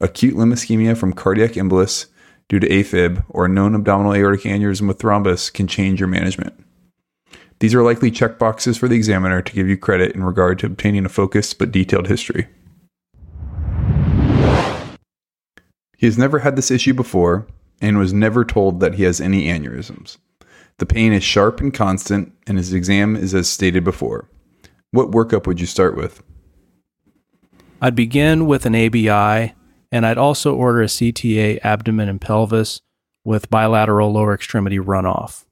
Acute 0.00 0.36
limb 0.36 0.52
ischemia 0.52 0.96
from 0.96 1.12
cardiac 1.12 1.52
embolus 1.52 2.06
due 2.48 2.60
to 2.60 2.68
AFib 2.68 3.24
or 3.28 3.48
known 3.48 3.74
abdominal 3.74 4.14
aortic 4.14 4.42
aneurysm 4.42 4.86
with 4.86 4.98
thrombus 4.98 5.52
can 5.52 5.66
change 5.66 5.98
your 5.98 6.08
management. 6.08 6.54
These 7.58 7.74
are 7.74 7.82
likely 7.82 8.10
checkboxes 8.10 8.78
for 8.78 8.88
the 8.88 8.96
examiner 8.96 9.40
to 9.40 9.52
give 9.52 9.68
you 9.68 9.76
credit 9.76 10.14
in 10.14 10.22
regard 10.22 10.58
to 10.58 10.66
obtaining 10.66 11.04
a 11.04 11.08
focused 11.08 11.58
but 11.58 11.72
detailed 11.72 12.08
history. 12.08 12.46
He 16.02 16.08
has 16.08 16.18
never 16.18 16.40
had 16.40 16.56
this 16.56 16.72
issue 16.72 16.94
before 16.94 17.46
and 17.80 17.96
was 17.96 18.12
never 18.12 18.44
told 18.44 18.80
that 18.80 18.94
he 18.94 19.04
has 19.04 19.20
any 19.20 19.44
aneurysms. 19.44 20.16
The 20.78 20.84
pain 20.84 21.12
is 21.12 21.22
sharp 21.22 21.60
and 21.60 21.72
constant, 21.72 22.32
and 22.44 22.58
his 22.58 22.74
exam 22.74 23.14
is 23.14 23.36
as 23.36 23.48
stated 23.48 23.84
before. 23.84 24.28
What 24.90 25.12
workup 25.12 25.46
would 25.46 25.60
you 25.60 25.66
start 25.66 25.96
with? 25.96 26.20
I'd 27.80 27.94
begin 27.94 28.46
with 28.46 28.66
an 28.66 28.74
ABI, 28.74 29.54
and 29.92 30.04
I'd 30.04 30.18
also 30.18 30.56
order 30.56 30.82
a 30.82 30.86
CTA 30.86 31.60
abdomen 31.62 32.08
and 32.08 32.20
pelvis 32.20 32.80
with 33.24 33.48
bilateral 33.48 34.10
lower 34.10 34.34
extremity 34.34 34.80
runoff. 34.80 35.44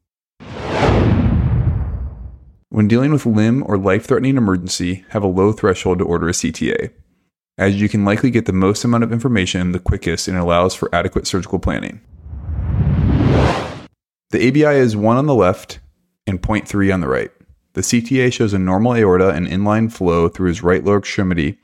When 2.71 2.89
dealing 2.89 3.13
with 3.13 3.25
limb 3.25 3.63
or 3.65 3.79
life 3.79 4.05
threatening 4.05 4.37
emergency, 4.37 5.05
have 5.11 5.23
a 5.23 5.29
low 5.29 5.53
threshold 5.53 6.01
to 6.01 6.05
order 6.05 6.29
a 6.29 6.33
CTA, 6.33 6.91
as 7.61 7.79
you 7.79 7.91
can 7.91 8.07
likely 8.07 8.31
get 8.31 8.47
the 8.47 8.53
most 8.55 8.83
amount 8.85 9.05
of 9.05 9.13
information 9.13 9.73
the 9.73 9.79
quickest 9.79 10.27
and 10.27 10.37
allows 10.39 10.75
for 10.75 10.93
adequate 10.95 11.27
surgical 11.27 11.59
planning. 11.59 12.01
The 14.31 14.49
ABI 14.49 14.79
is 14.79 14.97
1 14.97 15.17
on 15.19 15.27
the 15.27 15.35
left 15.35 15.79
and 16.27 16.41
0.3 16.41 16.93
on 16.93 17.01
the 17.01 17.09
right. 17.09 17.31
The 17.75 17.83
CTA 17.83 18.33
shows 18.33 18.55
a 18.55 18.59
normal 18.59 18.95
aorta 18.95 19.29
and 19.29 19.47
inline 19.47 19.93
flow 19.93 20.29
through 20.29 20.49
his 20.49 20.63
right 20.63 20.83
lower 20.83 20.99
extremity 20.99 21.59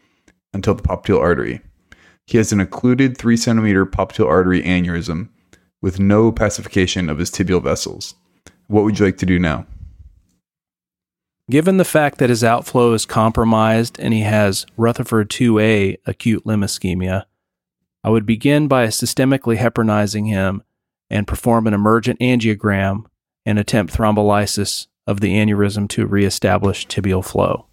until 0.53 0.75
the 0.75 0.83
popliteal 0.83 1.19
artery. 1.19 1.63
He 2.27 2.37
has 2.37 2.53
an 2.53 2.61
occluded 2.61 3.17
3 3.17 3.35
centimeter 3.37 3.87
popliteal 3.87 4.29
artery 4.29 4.63
aneurysm 4.63 5.31
with 5.81 5.99
no 5.99 6.31
opacification 6.31 7.11
of 7.11 7.19
his 7.19 7.31
tibial 7.31 7.63
vessels. 7.63 8.15
What 8.67 8.85
would 8.85 8.99
you 8.99 9.07
like 9.07 9.19
to 9.19 9.27
do 9.27 9.39
now? 9.39 9.67
Given 11.49 11.77
the 11.77 11.85
fact 11.85 12.19
that 12.19 12.29
his 12.29 12.43
outflow 12.43 12.93
is 12.93 13.07
compromised 13.07 14.01
and 14.01 14.13
he 14.13 14.23
has 14.23 14.67
Rutherford 14.77 15.31
2A 15.31 15.99
acute 16.05 16.45
limb 16.45 16.63
ischemia, 16.63 17.27
I 18.03 18.11
would 18.11 18.27
begin 18.27 18.67
by 18.67 18.89
systemically 18.89 19.57
heparinizing 19.57 20.27
him 20.27 20.65
and 21.09 21.29
perform 21.29 21.69
an 21.69 21.75
emergent 21.75 22.19
angiogram 22.19 23.05
and 23.45 23.61
attempt 23.61 23.95
thrombolysis 23.95 24.89
of 25.07 25.21
the 25.21 25.35
aneurysm 25.35 25.89
to 25.91 26.05
reestablish 26.05 26.89
tibial 26.89 27.25
flow. 27.25 27.67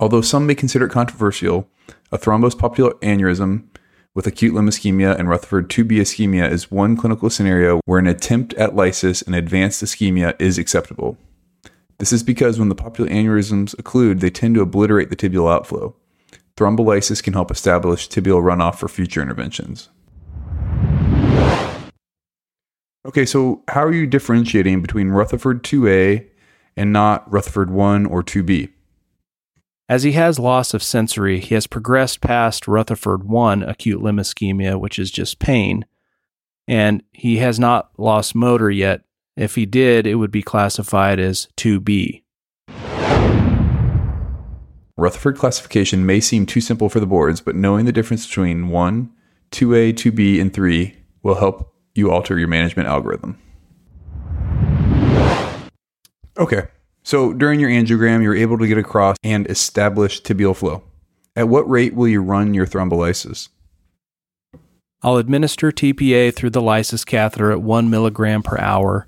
Although 0.00 0.22
some 0.22 0.46
may 0.46 0.54
consider 0.54 0.86
it 0.86 0.92
controversial, 0.92 1.68
a 2.10 2.16
thrombosed 2.16 2.58
popliteal 2.58 2.94
aneurysm 3.00 3.64
with 4.14 4.26
acute 4.26 4.54
limb 4.54 4.68
ischemia 4.68 5.16
and 5.18 5.28
Rutherford 5.28 5.68
2B 5.68 5.92
ischemia 6.00 6.50
is 6.50 6.70
one 6.70 6.96
clinical 6.96 7.30
scenario 7.30 7.80
where 7.84 7.98
an 7.98 8.06
attempt 8.06 8.54
at 8.54 8.74
lysis 8.74 9.22
and 9.22 9.34
advanced 9.34 9.82
ischemia 9.82 10.34
is 10.40 10.58
acceptable. 10.58 11.16
This 11.98 12.12
is 12.12 12.22
because 12.22 12.58
when 12.58 12.68
the 12.68 12.74
popliteal 12.74 13.10
aneurysms 13.10 13.74
occlude, 13.76 14.20
they 14.20 14.30
tend 14.30 14.54
to 14.54 14.62
obliterate 14.62 15.10
the 15.10 15.16
tibial 15.16 15.52
outflow. 15.52 15.94
Thrombolysis 16.56 17.22
can 17.22 17.34
help 17.34 17.50
establish 17.50 18.08
tibial 18.08 18.42
runoff 18.42 18.76
for 18.76 18.88
future 18.88 19.22
interventions. 19.22 19.88
Okay, 23.06 23.24
so 23.24 23.62
how 23.68 23.84
are 23.84 23.92
you 23.92 24.06
differentiating 24.06 24.82
between 24.82 25.08
Rutherford 25.08 25.62
2A 25.62 26.26
and 26.76 26.92
not 26.92 27.30
Rutherford 27.32 27.70
1 27.70 28.06
or 28.06 28.22
2B? 28.22 28.70
As 29.90 30.02
he 30.02 30.12
has 30.12 30.38
loss 30.38 30.74
of 30.74 30.82
sensory, 30.82 31.40
he 31.40 31.54
has 31.54 31.66
progressed 31.66 32.20
past 32.20 32.68
Rutherford 32.68 33.24
1 33.24 33.62
acute 33.62 34.02
limb 34.02 34.18
ischemia, 34.18 34.78
which 34.78 34.98
is 34.98 35.10
just 35.10 35.38
pain, 35.38 35.86
and 36.66 37.02
he 37.10 37.38
has 37.38 37.58
not 37.58 37.90
lost 37.96 38.34
motor 38.34 38.70
yet. 38.70 39.00
If 39.34 39.54
he 39.54 39.64
did, 39.64 40.06
it 40.06 40.16
would 40.16 40.30
be 40.30 40.42
classified 40.42 41.18
as 41.18 41.48
2B. 41.56 42.22
Rutherford 44.98 45.38
classification 45.38 46.04
may 46.04 46.20
seem 46.20 46.44
too 46.44 46.60
simple 46.60 46.90
for 46.90 47.00
the 47.00 47.06
boards, 47.06 47.40
but 47.40 47.56
knowing 47.56 47.86
the 47.86 47.92
difference 47.92 48.26
between 48.26 48.68
1, 48.68 49.10
2A, 49.52 49.94
2B, 49.94 50.38
and 50.38 50.52
3 50.52 50.96
will 51.22 51.36
help 51.36 51.72
you 51.94 52.10
alter 52.10 52.38
your 52.38 52.48
management 52.48 52.90
algorithm. 52.90 53.40
Okay, 56.36 56.66
so 57.08 57.32
during 57.32 57.58
your 57.58 57.70
angiogram, 57.70 58.22
you're 58.22 58.36
able 58.36 58.58
to 58.58 58.66
get 58.66 58.76
across 58.76 59.16
and 59.22 59.46
establish 59.48 60.20
tibial 60.20 60.54
flow. 60.54 60.82
At 61.34 61.48
what 61.48 61.66
rate 61.66 61.94
will 61.94 62.06
you 62.06 62.20
run 62.20 62.52
your 62.52 62.66
thrombolysis? 62.66 63.48
I'll 65.00 65.16
administer 65.16 65.72
TPA 65.72 66.34
through 66.34 66.50
the 66.50 66.60
lysis 66.60 67.06
catheter 67.06 67.50
at 67.50 67.62
1 67.62 67.88
milligram 67.88 68.42
per 68.42 68.58
hour, 68.58 69.06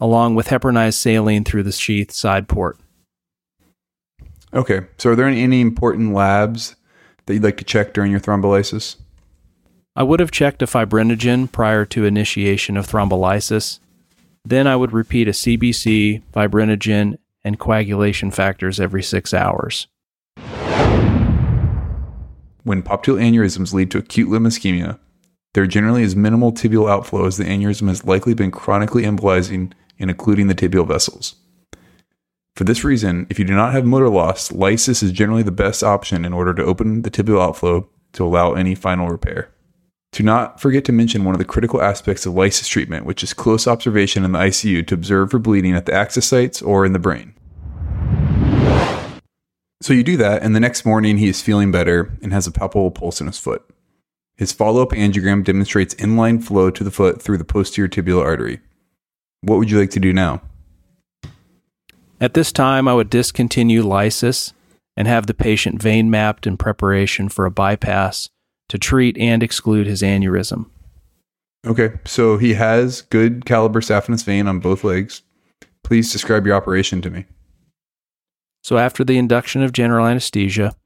along 0.00 0.34
with 0.34 0.48
heparinized 0.48 0.94
saline 0.94 1.44
through 1.44 1.62
the 1.62 1.70
sheath 1.70 2.10
side 2.10 2.48
port. 2.48 2.80
Okay. 4.52 4.80
So, 4.96 5.10
are 5.10 5.14
there 5.14 5.28
any, 5.28 5.40
any 5.40 5.60
important 5.60 6.14
labs 6.14 6.74
that 7.26 7.34
you'd 7.34 7.44
like 7.44 7.58
to 7.58 7.64
check 7.64 7.94
during 7.94 8.10
your 8.10 8.18
thrombolysis? 8.18 8.96
I 9.94 10.02
would 10.02 10.18
have 10.18 10.32
checked 10.32 10.62
a 10.62 10.66
fibrinogen 10.66 11.52
prior 11.52 11.84
to 11.84 12.04
initiation 12.04 12.76
of 12.76 12.88
thrombolysis. 12.88 13.78
Then 14.48 14.66
I 14.66 14.76
would 14.76 14.92
repeat 14.92 15.28
a 15.28 15.32
CBC, 15.32 16.22
fibrinogen, 16.32 17.18
and 17.44 17.58
coagulation 17.58 18.30
factors 18.30 18.80
every 18.80 19.02
six 19.02 19.34
hours. 19.34 19.88
When 22.62 22.82
popliteal 22.82 23.20
aneurysms 23.20 23.74
lead 23.74 23.90
to 23.90 23.98
acute 23.98 24.30
limb 24.30 24.44
ischemia, 24.44 24.98
there 25.52 25.66
generally 25.66 26.02
is 26.02 26.16
minimal 26.16 26.52
tibial 26.52 26.90
outflow 26.90 27.26
as 27.26 27.36
the 27.36 27.44
aneurysm 27.44 27.88
has 27.88 28.06
likely 28.06 28.32
been 28.32 28.50
chronically 28.50 29.02
embolizing 29.02 29.74
and 29.98 30.10
occluding 30.10 30.46
the 30.46 30.54
tibial 30.54 30.88
vessels. 30.88 31.34
For 32.54 32.64
this 32.64 32.82
reason, 32.82 33.26
if 33.28 33.38
you 33.38 33.44
do 33.44 33.54
not 33.54 33.74
have 33.74 33.84
motor 33.84 34.08
loss, 34.08 34.50
lysis 34.50 35.02
is 35.02 35.12
generally 35.12 35.42
the 35.42 35.50
best 35.50 35.82
option 35.82 36.24
in 36.24 36.32
order 36.32 36.54
to 36.54 36.64
open 36.64 37.02
the 37.02 37.10
tibial 37.10 37.42
outflow 37.42 37.86
to 38.14 38.24
allow 38.24 38.54
any 38.54 38.74
final 38.74 39.08
repair. 39.08 39.50
Do 40.18 40.24
not 40.24 40.60
forget 40.60 40.84
to 40.86 40.92
mention 40.92 41.22
one 41.22 41.36
of 41.36 41.38
the 41.38 41.44
critical 41.44 41.80
aspects 41.80 42.26
of 42.26 42.34
lysis 42.34 42.66
treatment, 42.66 43.06
which 43.06 43.22
is 43.22 43.32
close 43.32 43.68
observation 43.68 44.24
in 44.24 44.32
the 44.32 44.40
ICU 44.40 44.84
to 44.88 44.94
observe 44.94 45.30
for 45.30 45.38
bleeding 45.38 45.74
at 45.74 45.86
the 45.86 45.94
access 45.94 46.26
sites 46.26 46.60
or 46.60 46.84
in 46.84 46.92
the 46.92 46.98
brain. 46.98 47.34
So 49.80 49.92
you 49.92 50.02
do 50.02 50.16
that, 50.16 50.42
and 50.42 50.56
the 50.56 50.60
next 50.60 50.84
morning 50.84 51.18
he 51.18 51.28
is 51.28 51.40
feeling 51.40 51.70
better 51.70 52.18
and 52.20 52.32
has 52.32 52.48
a 52.48 52.50
palpable 52.50 52.90
pulse 52.90 53.20
in 53.20 53.28
his 53.28 53.38
foot. 53.38 53.64
His 54.36 54.50
follow 54.50 54.82
up 54.82 54.90
angiogram 54.90 55.44
demonstrates 55.44 55.94
inline 55.94 56.42
flow 56.42 56.68
to 56.70 56.82
the 56.82 56.90
foot 56.90 57.22
through 57.22 57.38
the 57.38 57.44
posterior 57.44 57.88
tibial 57.88 58.20
artery. 58.20 58.58
What 59.42 59.58
would 59.58 59.70
you 59.70 59.78
like 59.78 59.90
to 59.90 60.00
do 60.00 60.12
now? 60.12 60.42
At 62.20 62.34
this 62.34 62.50
time, 62.50 62.88
I 62.88 62.94
would 62.94 63.08
discontinue 63.08 63.84
lysis 63.84 64.52
and 64.96 65.06
have 65.06 65.28
the 65.28 65.32
patient 65.32 65.80
vein 65.80 66.10
mapped 66.10 66.44
in 66.44 66.56
preparation 66.56 67.28
for 67.28 67.46
a 67.46 67.52
bypass 67.52 68.30
to 68.68 68.78
treat 68.78 69.16
and 69.18 69.42
exclude 69.42 69.86
his 69.86 70.02
aneurysm. 70.02 70.66
Okay, 71.66 71.92
so 72.04 72.38
he 72.38 72.54
has 72.54 73.02
good 73.02 73.44
caliber 73.44 73.80
saphenous 73.80 74.24
vein 74.24 74.46
on 74.46 74.60
both 74.60 74.84
legs. 74.84 75.22
Please 75.82 76.12
describe 76.12 76.46
your 76.46 76.54
operation 76.54 77.02
to 77.02 77.10
me. 77.10 77.24
So, 78.62 78.78
after 78.78 79.04
the 79.04 79.18
induction 79.18 79.62
of 79.62 79.72
general 79.72 80.06
anesthesia, 80.06 80.76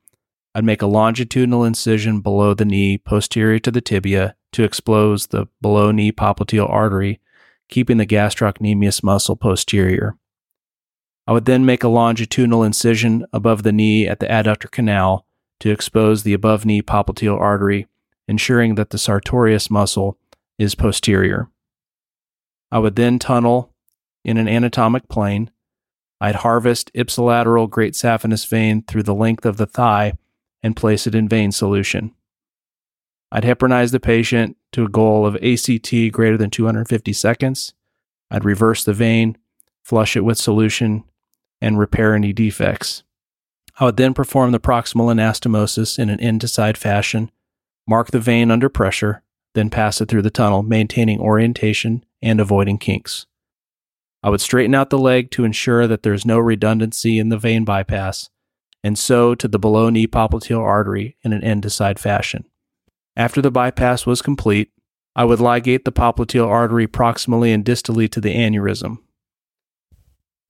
I'd 0.55 0.65
make 0.65 0.83
a 0.83 0.87
longitudinal 0.87 1.65
incision 1.65 2.21
below 2.21 2.55
the 2.55 2.65
knee, 2.65 2.99
posterior 2.99 3.59
to 3.61 3.71
the 3.71 3.81
tibia, 3.81 4.37
to 4.53 4.65
expose 4.65 5.29
the 5.29 5.47
below 5.61 5.91
knee 5.91 6.13
popliteal 6.13 6.69
artery, 6.69 7.21
keeping 7.69 7.97
the 7.97 8.07
gastrocnemius 8.07 9.03
muscle 9.03 9.37
posterior. 9.37 10.17
I 11.27 11.33
would 11.33 11.47
then 11.47 11.65
make 11.65 11.83
a 11.83 11.89
longitudinal 11.89 12.63
incision 12.63 13.25
above 13.33 13.63
the 13.63 13.73
knee 13.73 14.07
at 14.07 14.21
the 14.21 14.27
adductor 14.27 14.71
canal 14.71 15.27
to 15.63 15.71
expose 15.71 16.25
the 16.25 16.33
above 16.33 16.67
knee 16.67 16.83
popliteal 16.83 17.39
artery, 17.39 17.87
ensuring 18.27 18.75
that 18.75 18.91
the 18.91 18.99
sartorius 18.99 19.71
muscle 19.71 20.19
is 20.59 20.75
posterior. 20.75 21.49
I 22.73 22.81
would 22.81 22.97
then 22.97 23.21
tunnel 23.21 23.73
in 24.25 24.39
an 24.39 24.49
anatomic 24.49 25.09
plane. 25.09 25.53
I'd 26.21 26.35
harvest 26.35 26.91
ipsilateral 26.95 27.71
great 27.71 27.95
saphenous 27.95 28.45
vein 28.45 28.83
through 28.83 29.05
the 29.05 29.15
length 29.15 29.47
of 29.47 29.57
the 29.57 29.67
thigh 29.67 30.15
and 30.65 30.75
place 30.75 31.07
it 31.07 31.15
in 31.15 31.29
vein 31.29 31.53
solution. 31.53 32.13
I'd 33.31 33.45
heparinize 33.45 33.93
the 33.93 34.01
patient 34.01 34.57
to 34.73 34.87
a 34.87 34.89
goal 34.89 35.25
of 35.25 35.37
ACT 35.37 35.93
greater 36.11 36.37
than 36.37 36.51
250 36.51 37.13
seconds. 37.13 37.73
I'd 38.33 38.45
reverse 38.45 38.83
the 38.83 38.95
vein, 38.95 39.39
flush 39.85 40.17
it 40.17 40.25
with 40.25 40.39
solution, 40.39 41.05
and 41.61 41.79
repair 41.79 42.17
any 42.17 42.33
defects. 42.33 43.05
I 43.79 43.87
would 43.87 43.97
then 43.97 44.15
perform 44.15 44.53
the 44.53 44.61
proximal 44.61 45.13
anastomosis 45.13 45.99
in 45.99 46.11
an 46.11 46.21
end 46.21 46.43
to 46.43 46.49
side 46.49 46.77
fashion, 46.77 47.31
mark 47.87 48.11
the 48.11 48.21
vein 48.21 48.51
under 48.51 48.69
pressure, 48.69 49.23
then 49.55 49.71
pass 49.71 50.01
it 50.01 50.09
through 50.09 50.23
the 50.23 50.31
tunnel, 50.31 50.63
maintaining 50.63 51.21
orientation 51.21 52.05
and 52.21 52.41
avoiding 52.41 52.79
kinks. 52.79 53.27
I 54.23 54.31
would 54.31 54.41
straighten 54.41 54.75
out 54.75 54.91
the 54.91 54.99
leg 54.99 55.31
to 55.33 55.45
ensure 55.45 55.87
that 55.87 56.03
there 56.03 56.15
is 56.15 56.25
no 56.25 56.39
redundancy 56.39 57.19
in 57.19 57.29
the 57.29 57.39
vein 57.39 57.65
bypass, 57.65 58.31
and 58.85 58.99
sew 58.99 59.35
to 59.35 59.49
the 59.49 59.59
below 59.59 59.91
knee 59.91 60.07
popliteal 60.07 60.61
artery 60.61 61.17
in 61.23 61.33
an 61.33 61.43
end 61.43 61.63
to 61.65 61.71
side 61.71 61.99
fashion. 61.99 62.45
After 63.17 63.43
the 63.43 63.51
bypass 63.51 64.07
was 64.07 64.23
complete, 64.23 64.71
I 65.15 65.25
would 65.25 65.41
ligate 65.41 65.85
the 65.85 65.93
popliteal 65.93 66.47
artery 66.47 66.87
proximally 66.87 67.53
and 67.53 67.65
distally 67.65 68.11
to 68.11 68.21
the 68.21 68.35
aneurysm. 68.35 68.99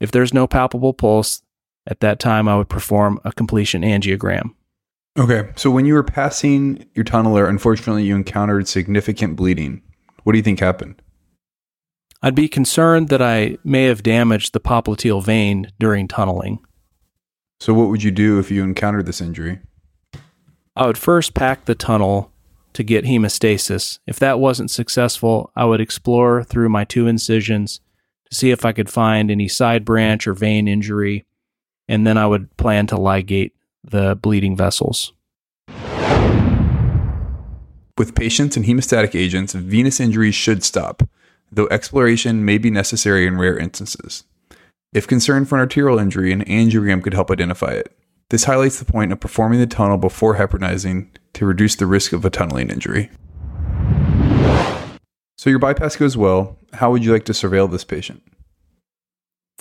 If 0.01 0.11
there's 0.11 0.35
no 0.35 0.47
palpable 0.47 0.95
pulse, 0.95 1.43
at 1.87 2.01
that 2.01 2.19
time 2.19 2.49
I 2.49 2.57
would 2.57 2.69
perform 2.69 3.21
a 3.25 3.33
completion 3.33 3.83
angiogram. 3.83 4.55
Okay, 5.19 5.51
so 5.57 5.71
when 5.71 5.85
you 5.85 5.95
were 5.95 6.03
passing 6.03 6.87
your 6.95 7.05
tunneler, 7.05 7.49
unfortunately 7.49 8.05
you 8.05 8.17
encountered 8.17 8.67
significant 8.67 9.37
bleeding. 9.37 9.83
What 10.25 10.33
do 10.33 10.39
you 10.39 10.43
think 10.43 10.61
happened? 10.61 11.03
I'd 12.23 12.35
be 12.35 12.49
concerned 12.49 13.09
that 13.09 13.21
I 13.21 13.59
may 13.65 13.85
have 13.85 14.03
damaged 14.03 14.53
the 14.53 14.61
popliteal 14.61 15.23
vein 15.23 15.71
during 15.79 16.07
tunneling. 16.07 16.61
So, 17.61 17.75
what 17.75 17.89
would 17.89 18.03
you 18.03 18.11
do 18.11 18.39
if 18.39 18.51
you 18.51 18.63
encountered 18.63 19.07
this 19.07 19.21
injury? 19.21 19.61
I 20.75 20.87
would 20.87 20.99
first 20.99 21.35
pack 21.35 21.65
the 21.65 21.75
tunnel 21.75 22.33
to 22.73 22.83
get 22.83 23.05
hemostasis. 23.05 23.99
If 24.07 24.19
that 24.21 24.41
wasn't 24.41 24.71
successful, 24.71 25.51
I 25.55 25.65
would 25.65 25.81
explore 25.81 26.43
through 26.43 26.71
my 26.71 26.85
two 26.85 27.07
incisions 27.07 27.81
to 28.31 28.35
see 28.35 28.51
if 28.51 28.65
I 28.65 28.73
could 28.73 28.89
find 28.89 29.31
any 29.31 29.49
side 29.49 29.85
branch 29.85 30.27
or 30.27 30.33
vein 30.33 30.69
injury, 30.69 31.27
and 31.93 32.07
then 32.07 32.17
I 32.17 32.27
would 32.27 32.57
plan 32.57 32.87
to 32.87 32.97
ligate 32.97 33.51
the 33.85 34.17
bleeding 34.17 34.57
vessels. 34.57 35.13
With 37.99 38.15
patience 38.15 38.57
and 38.57 38.65
hemostatic 38.65 39.15
agents, 39.15 39.53
venous 39.53 40.01
injuries 40.01 40.35
should 40.35 40.65
stop, 40.65 41.03
though 41.53 41.69
exploration 41.71 42.47
may 42.47 42.57
be 42.57 42.71
necessary 42.71 43.27
in 43.27 43.37
rare 43.37 43.59
instances. 43.59 44.25
If 44.95 45.07
concerned 45.07 45.51
for 45.51 45.57
an 45.57 45.61
arterial 45.61 45.99
injury, 45.99 46.33
an 46.33 46.47
angiogram 46.47 47.03
could 47.03 47.13
help 47.13 47.31
identify 47.31 47.73
it. 47.73 47.95
This 48.31 48.45
highlights 48.45 48.79
the 48.79 48.91
point 48.91 49.13
of 49.13 49.21
performing 49.21 49.61
the 49.61 49.67
tunnel 49.67 49.99
before 49.99 50.37
heparinizing 50.37 51.09
to 51.35 51.45
reduce 51.45 51.77
the 51.77 51.85
risk 51.85 52.15
of 52.15 52.25
a 52.25 52.31
tunneling 52.31 52.71
injury. 52.71 53.11
So 55.37 55.51
your 55.51 55.59
bypass 55.59 55.97
goes 55.97 56.17
well. 56.17 56.57
How 56.73 56.91
would 56.91 57.05
you 57.05 57.13
like 57.13 57.27
to 57.27 57.33
surveil 57.33 57.71
this 57.71 57.85
patient? 57.85 58.23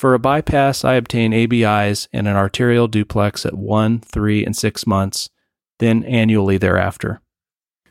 For 0.02 0.16
a 0.16 0.20
bypass, 0.20 0.84
I 0.84 0.96
obtain 0.96 1.32
ABIs 1.32 2.08
and 2.12 2.28
an 2.28 2.36
arterial 2.36 2.88
duplex 2.88 3.46
at 3.46 3.54
1, 3.54 4.00
3, 4.00 4.44
and 4.44 4.58
6 4.58 4.88
months, 4.88 5.30
then 5.78 6.04
annually 6.06 6.58
thereafter. 6.58 7.22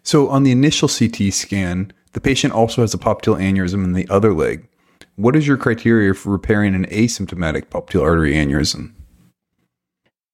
So 0.02 0.28
on 0.28 0.42
the 0.42 0.50
initial 0.50 0.88
CT 0.88 1.32
scan, 1.32 1.92
the 2.12 2.20
patient 2.20 2.52
also 2.52 2.80
has 2.80 2.92
a 2.92 2.98
popliteal 2.98 3.38
aneurysm 3.38 3.84
in 3.84 3.92
the 3.92 4.08
other 4.08 4.34
leg. 4.34 4.66
What 5.14 5.36
is 5.36 5.46
your 5.46 5.56
criteria 5.56 6.12
for 6.12 6.30
repairing 6.30 6.74
an 6.74 6.86
asymptomatic 6.86 7.66
popliteal 7.66 8.02
artery 8.02 8.34
aneurysm? 8.34 8.92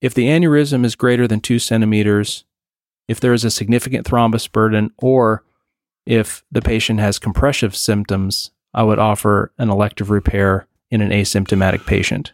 If 0.01 0.15
the 0.15 0.29
aneurysm 0.29 0.83
is 0.83 0.95
greater 0.95 1.29
than 1.29 1.41
2 1.41 1.59
centimeters, 1.59 2.47
if 3.07 3.21
there 3.21 3.35
is 3.35 3.45
a 3.45 3.51
significant 3.51 4.07
thrombus 4.07 4.51
burden, 4.51 4.93
or 4.97 5.45
if 6.07 6.43
the 6.51 6.63
patient 6.63 7.01
has 7.01 7.19
compressive 7.19 7.77
symptoms, 7.77 8.51
I 8.73 8.83
would 8.83 8.99
offer 8.99 9.53
an 9.59 9.69
elective 9.69 10.09
repair 10.09 10.69
in 10.91 11.01
an 11.01 11.11
asymptomatic 11.11 11.87
patient. 11.87 12.33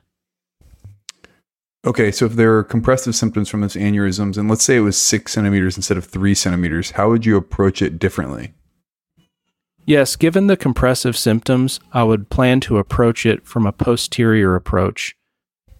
Okay, 1.84 2.12
so 2.12 2.26
if 2.26 2.34
there 2.34 2.56
are 2.56 2.62
compressive 2.62 3.16
symptoms 3.16 3.48
from 3.48 3.60
those 3.60 3.74
aneurysms, 3.74 4.38
and 4.38 4.48
let's 4.48 4.62
say 4.62 4.76
it 4.76 4.80
was 4.80 4.96
six 4.96 5.32
centimeters 5.32 5.76
instead 5.76 5.96
of 5.96 6.04
three 6.04 6.34
centimeters, 6.34 6.92
how 6.92 7.08
would 7.08 7.26
you 7.26 7.36
approach 7.36 7.82
it 7.82 7.98
differently? 7.98 8.54
Yes, 9.84 10.14
given 10.14 10.46
the 10.46 10.56
compressive 10.56 11.16
symptoms, 11.16 11.80
I 11.92 12.04
would 12.04 12.30
plan 12.30 12.60
to 12.60 12.78
approach 12.78 13.26
it 13.26 13.44
from 13.44 13.66
a 13.66 13.72
posterior 13.72 14.54
approach 14.54 15.16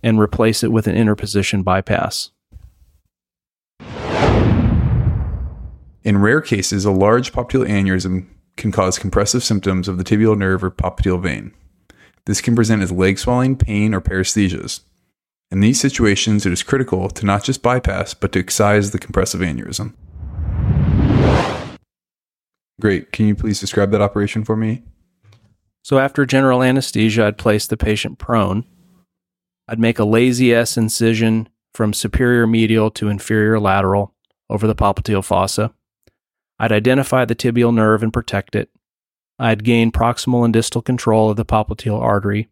and 0.03 0.19
replace 0.19 0.65
it 0.65 0.73
with 0.73 0.89
an 0.89 0.97
interposition 0.97 1.63
bypass. 1.63 2.33
In 6.03 6.19
rare 6.19 6.41
cases, 6.41 6.85
a 6.85 6.91
large 6.91 7.33
popliteal 7.33 7.69
aneurysm 7.69 8.27
can 8.57 8.73
cause 8.73 8.99
compressive 8.99 9.45
symptoms 9.45 9.87
of 9.87 9.99
the 9.99 10.05
tibial 10.05 10.37
nerve 10.37 10.65
or 10.65 10.71
popliteal 10.73 11.23
vein. 11.23 11.55
This 12.27 12.41
can 12.41 12.55
present 12.55 12.83
as 12.83 12.93
leg 12.93 13.19
swelling, 13.19 13.57
pain, 13.57 13.95
or 13.95 14.01
paresthesias. 14.01 14.81
In 15.51 15.61
these 15.61 15.81
situations, 15.81 16.47
it 16.47 16.53
is 16.53 16.63
critical 16.63 17.11
to 17.11 17.27
not 17.27 17.45
just 17.45 17.63
bypass, 17.63 18.15
but 18.15 18.33
to 18.33 18.39
excise 18.39 18.91
the 18.91 18.99
compressive 18.99 19.41
aneurysm. 19.41 19.95
Great. 22.81 23.13
Can 23.13 23.27
you 23.27 23.35
please 23.35 23.61
describe 23.61 23.91
that 23.91 24.01
operation 24.01 24.45
for 24.45 24.57
me? 24.57 24.83
So, 25.83 25.99
after 25.99 26.25
general 26.25 26.63
anesthesia, 26.63 27.27
I'd 27.27 27.39
place 27.39 27.67
the 27.67 27.77
patient 27.77 28.19
prone. 28.19 28.65
I'd 29.69 29.81
make 29.81 29.99
a 29.99 30.05
lazy 30.05 30.55
S 30.55 30.77
incision 30.77 31.49
from 31.75 31.93
superior 31.93 32.47
medial 32.47 32.91
to 32.93 33.09
inferior 33.09 33.59
lateral 33.59 34.15
over 34.49 34.67
the 34.67 34.75
popliteal 34.75 35.25
fossa. 35.25 35.73
I'd 36.59 36.73
identify 36.73 37.25
the 37.25 37.35
tibial 37.35 37.75
nerve 37.75 38.03
and 38.03 38.13
protect 38.13 38.55
it. 38.55 38.71
I'd 39.43 39.65
gain 39.65 39.91
proximal 39.91 40.45
and 40.45 40.53
distal 40.53 40.83
control 40.83 41.29
of 41.29 41.37
the 41.37 41.45
popliteal 41.45 42.01
artery. 42.01 42.49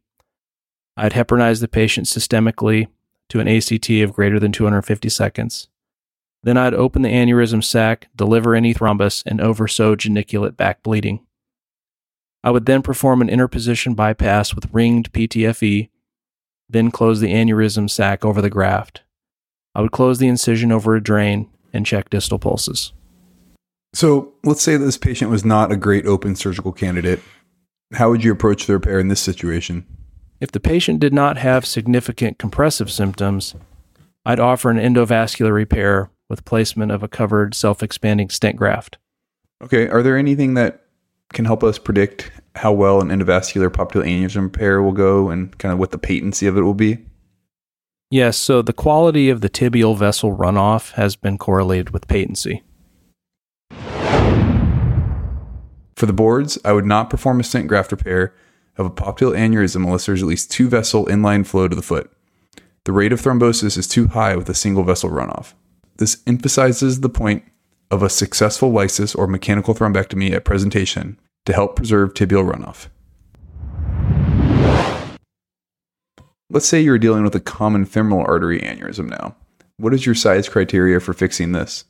I'd 0.96 1.12
heparinize 1.12 1.60
the 1.60 1.68
patient 1.68 2.08
systemically 2.08 2.88
to 3.28 3.38
an 3.38 3.46
ACT 3.46 3.88
of 3.90 4.12
greater 4.12 4.40
than 4.40 4.50
250 4.50 5.08
seconds. 5.08 5.68
Then 6.42 6.56
I'd 6.56 6.74
open 6.74 7.02
the 7.02 7.12
aneurysm 7.12 7.62
sac, 7.62 8.08
deliver 8.16 8.56
any 8.56 8.74
thrombus, 8.74 9.22
and 9.24 9.40
oversew 9.40 9.94
geniculate 9.94 10.56
back 10.56 10.82
bleeding. 10.82 11.24
I 12.42 12.50
would 12.50 12.66
then 12.66 12.82
perform 12.82 13.22
an 13.22 13.28
interposition 13.28 13.94
bypass 13.94 14.52
with 14.52 14.72
ringed 14.72 15.12
PTFE, 15.12 15.90
then 16.68 16.90
close 16.90 17.20
the 17.20 17.32
aneurysm 17.32 17.88
sac 17.88 18.24
over 18.24 18.42
the 18.42 18.50
graft. 18.50 19.02
I 19.76 19.80
would 19.80 19.92
close 19.92 20.18
the 20.18 20.26
incision 20.26 20.72
over 20.72 20.96
a 20.96 21.02
drain 21.02 21.48
and 21.72 21.86
check 21.86 22.10
distal 22.10 22.40
pulses. 22.40 22.92
So 23.92 24.34
let's 24.44 24.62
say 24.62 24.76
this 24.76 24.98
patient 24.98 25.30
was 25.30 25.44
not 25.44 25.72
a 25.72 25.76
great 25.76 26.06
open 26.06 26.36
surgical 26.36 26.72
candidate. 26.72 27.20
How 27.92 28.10
would 28.10 28.22
you 28.22 28.32
approach 28.32 28.66
the 28.66 28.74
repair 28.74 29.00
in 29.00 29.08
this 29.08 29.20
situation? 29.20 29.84
If 30.40 30.52
the 30.52 30.60
patient 30.60 31.00
did 31.00 31.12
not 31.12 31.36
have 31.38 31.66
significant 31.66 32.38
compressive 32.38 32.90
symptoms, 32.90 33.54
I'd 34.24 34.40
offer 34.40 34.70
an 34.70 34.78
endovascular 34.78 35.52
repair 35.52 36.10
with 36.28 36.44
placement 36.44 36.92
of 36.92 37.02
a 37.02 37.08
covered 37.08 37.54
self 37.54 37.82
expanding 37.82 38.30
stent 38.30 38.56
graft. 38.56 38.98
Okay, 39.62 39.88
are 39.88 40.02
there 40.02 40.16
anything 40.16 40.54
that 40.54 40.86
can 41.32 41.44
help 41.44 41.62
us 41.62 41.78
predict 41.78 42.30
how 42.54 42.72
well 42.72 43.00
an 43.00 43.08
endovascular 43.08 43.68
popliteal 43.68 44.04
aneurysm 44.04 44.44
repair 44.44 44.82
will 44.82 44.92
go 44.92 45.28
and 45.28 45.56
kind 45.58 45.72
of 45.72 45.78
what 45.78 45.90
the 45.90 45.98
patency 45.98 46.46
of 46.46 46.56
it 46.56 46.62
will 46.62 46.74
be? 46.74 46.98
Yes, 48.10 48.36
so 48.36 48.62
the 48.62 48.72
quality 48.72 49.28
of 49.30 49.40
the 49.40 49.50
tibial 49.50 49.96
vessel 49.96 50.36
runoff 50.36 50.92
has 50.92 51.14
been 51.14 51.38
correlated 51.38 51.90
with 51.90 52.08
patency. 52.08 52.62
For 56.00 56.06
the 56.06 56.14
boards, 56.14 56.56
I 56.64 56.72
would 56.72 56.86
not 56.86 57.10
perform 57.10 57.40
a 57.40 57.44
stent 57.44 57.68
graft 57.68 57.92
repair 57.92 58.32
of 58.78 58.86
a 58.86 58.90
popliteal 58.90 59.36
aneurysm 59.36 59.84
unless 59.84 60.06
there's 60.06 60.22
at 60.22 60.28
least 60.30 60.50
two 60.50 60.66
vessel 60.66 61.04
inline 61.04 61.46
flow 61.46 61.68
to 61.68 61.76
the 61.76 61.82
foot. 61.82 62.10
The 62.86 62.92
rate 62.92 63.12
of 63.12 63.20
thrombosis 63.20 63.76
is 63.76 63.86
too 63.86 64.06
high 64.06 64.34
with 64.34 64.48
a 64.48 64.54
single 64.54 64.82
vessel 64.82 65.10
runoff. 65.10 65.52
This 65.98 66.22
emphasizes 66.26 67.00
the 67.00 67.10
point 67.10 67.44
of 67.90 68.02
a 68.02 68.08
successful 68.08 68.70
lysis 68.70 69.14
or 69.14 69.26
mechanical 69.26 69.74
thrombectomy 69.74 70.32
at 70.32 70.46
presentation 70.46 71.20
to 71.44 71.52
help 71.52 71.76
preserve 71.76 72.14
tibial 72.14 72.50
runoff. 72.50 72.88
Let's 76.48 76.64
say 76.64 76.80
you're 76.80 76.96
dealing 76.96 77.24
with 77.24 77.34
a 77.34 77.40
common 77.40 77.84
femoral 77.84 78.24
artery 78.26 78.60
aneurysm 78.60 79.10
now. 79.10 79.36
What 79.76 79.92
is 79.92 80.06
your 80.06 80.14
size 80.14 80.48
criteria 80.48 80.98
for 80.98 81.12
fixing 81.12 81.52
this? 81.52 81.84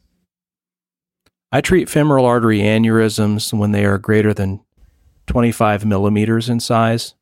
I 1.52 1.60
treat 1.60 1.88
femoral 1.88 2.26
artery 2.26 2.60
aneurysms 2.60 3.52
when 3.52 3.72
they 3.72 3.84
are 3.84 3.98
greater 3.98 4.32
than 4.32 4.60
25 5.26 5.84
millimeters 5.84 6.48
in 6.48 6.60
size. 6.60 7.14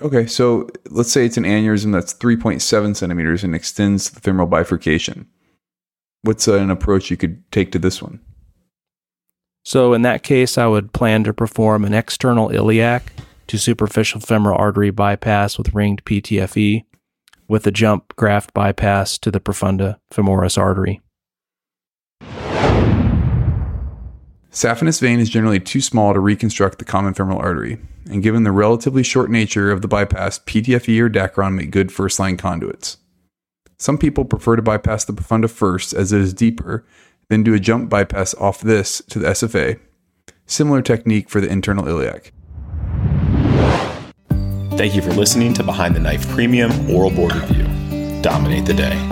Okay, 0.00 0.26
so 0.26 0.68
let's 0.90 1.12
say 1.12 1.24
it's 1.24 1.36
an 1.36 1.44
aneurysm 1.44 1.92
that's 1.92 2.14
3.7 2.14 2.96
centimeters 2.96 3.44
and 3.44 3.54
extends 3.54 4.08
to 4.08 4.14
the 4.14 4.20
femoral 4.20 4.46
bifurcation. 4.46 5.26
What's 6.22 6.48
an 6.48 6.70
approach 6.70 7.10
you 7.10 7.16
could 7.16 7.50
take 7.50 7.72
to 7.72 7.78
this 7.78 8.02
one? 8.02 8.20
So, 9.64 9.92
in 9.92 10.02
that 10.02 10.22
case, 10.22 10.58
I 10.58 10.66
would 10.66 10.92
plan 10.92 11.24
to 11.24 11.32
perform 11.32 11.84
an 11.84 11.94
external 11.94 12.50
iliac 12.50 13.12
to 13.46 13.58
superficial 13.58 14.20
femoral 14.20 14.58
artery 14.58 14.90
bypass 14.90 15.56
with 15.56 15.74
ringed 15.74 16.04
PTFE 16.04 16.84
with 17.48 17.66
a 17.66 17.70
jump 17.70 18.14
graft 18.16 18.54
bypass 18.54 19.18
to 19.18 19.30
the 19.30 19.40
profunda 19.40 19.98
femoris 20.12 20.58
artery. 20.58 21.00
Saphenous 24.52 25.00
vein 25.00 25.18
is 25.18 25.30
generally 25.30 25.58
too 25.58 25.80
small 25.80 26.12
to 26.12 26.20
reconstruct 26.20 26.78
the 26.78 26.84
common 26.84 27.14
femoral 27.14 27.38
artery, 27.38 27.78
and 28.10 28.22
given 28.22 28.44
the 28.44 28.52
relatively 28.52 29.02
short 29.02 29.30
nature 29.30 29.72
of 29.72 29.80
the 29.80 29.88
bypass, 29.88 30.40
PTFE 30.40 31.00
or 31.00 31.08
Dacron 31.08 31.54
make 31.54 31.70
good 31.70 31.90
first 31.90 32.20
line 32.20 32.36
conduits. 32.36 32.98
Some 33.78 33.96
people 33.96 34.26
prefer 34.26 34.56
to 34.56 34.62
bypass 34.62 35.06
the 35.06 35.14
profunda 35.14 35.48
first 35.48 35.94
as 35.94 36.12
it 36.12 36.20
is 36.20 36.34
deeper, 36.34 36.84
then 37.30 37.42
do 37.42 37.54
a 37.54 37.58
jump 37.58 37.88
bypass 37.88 38.34
off 38.34 38.60
this 38.60 39.00
to 39.08 39.18
the 39.18 39.28
SFA. 39.28 39.80
Similar 40.44 40.82
technique 40.82 41.30
for 41.30 41.40
the 41.40 41.48
internal 41.48 41.88
iliac. 41.88 42.34
Thank 44.76 44.94
you 44.94 45.00
for 45.00 45.12
listening 45.12 45.54
to 45.54 45.62
Behind 45.62 45.96
the 45.96 46.00
Knife 46.00 46.28
Premium 46.28 46.90
Oral 46.90 47.10
Board 47.10 47.34
Review. 47.34 48.20
Dominate 48.20 48.66
the 48.66 48.74
day. 48.74 49.11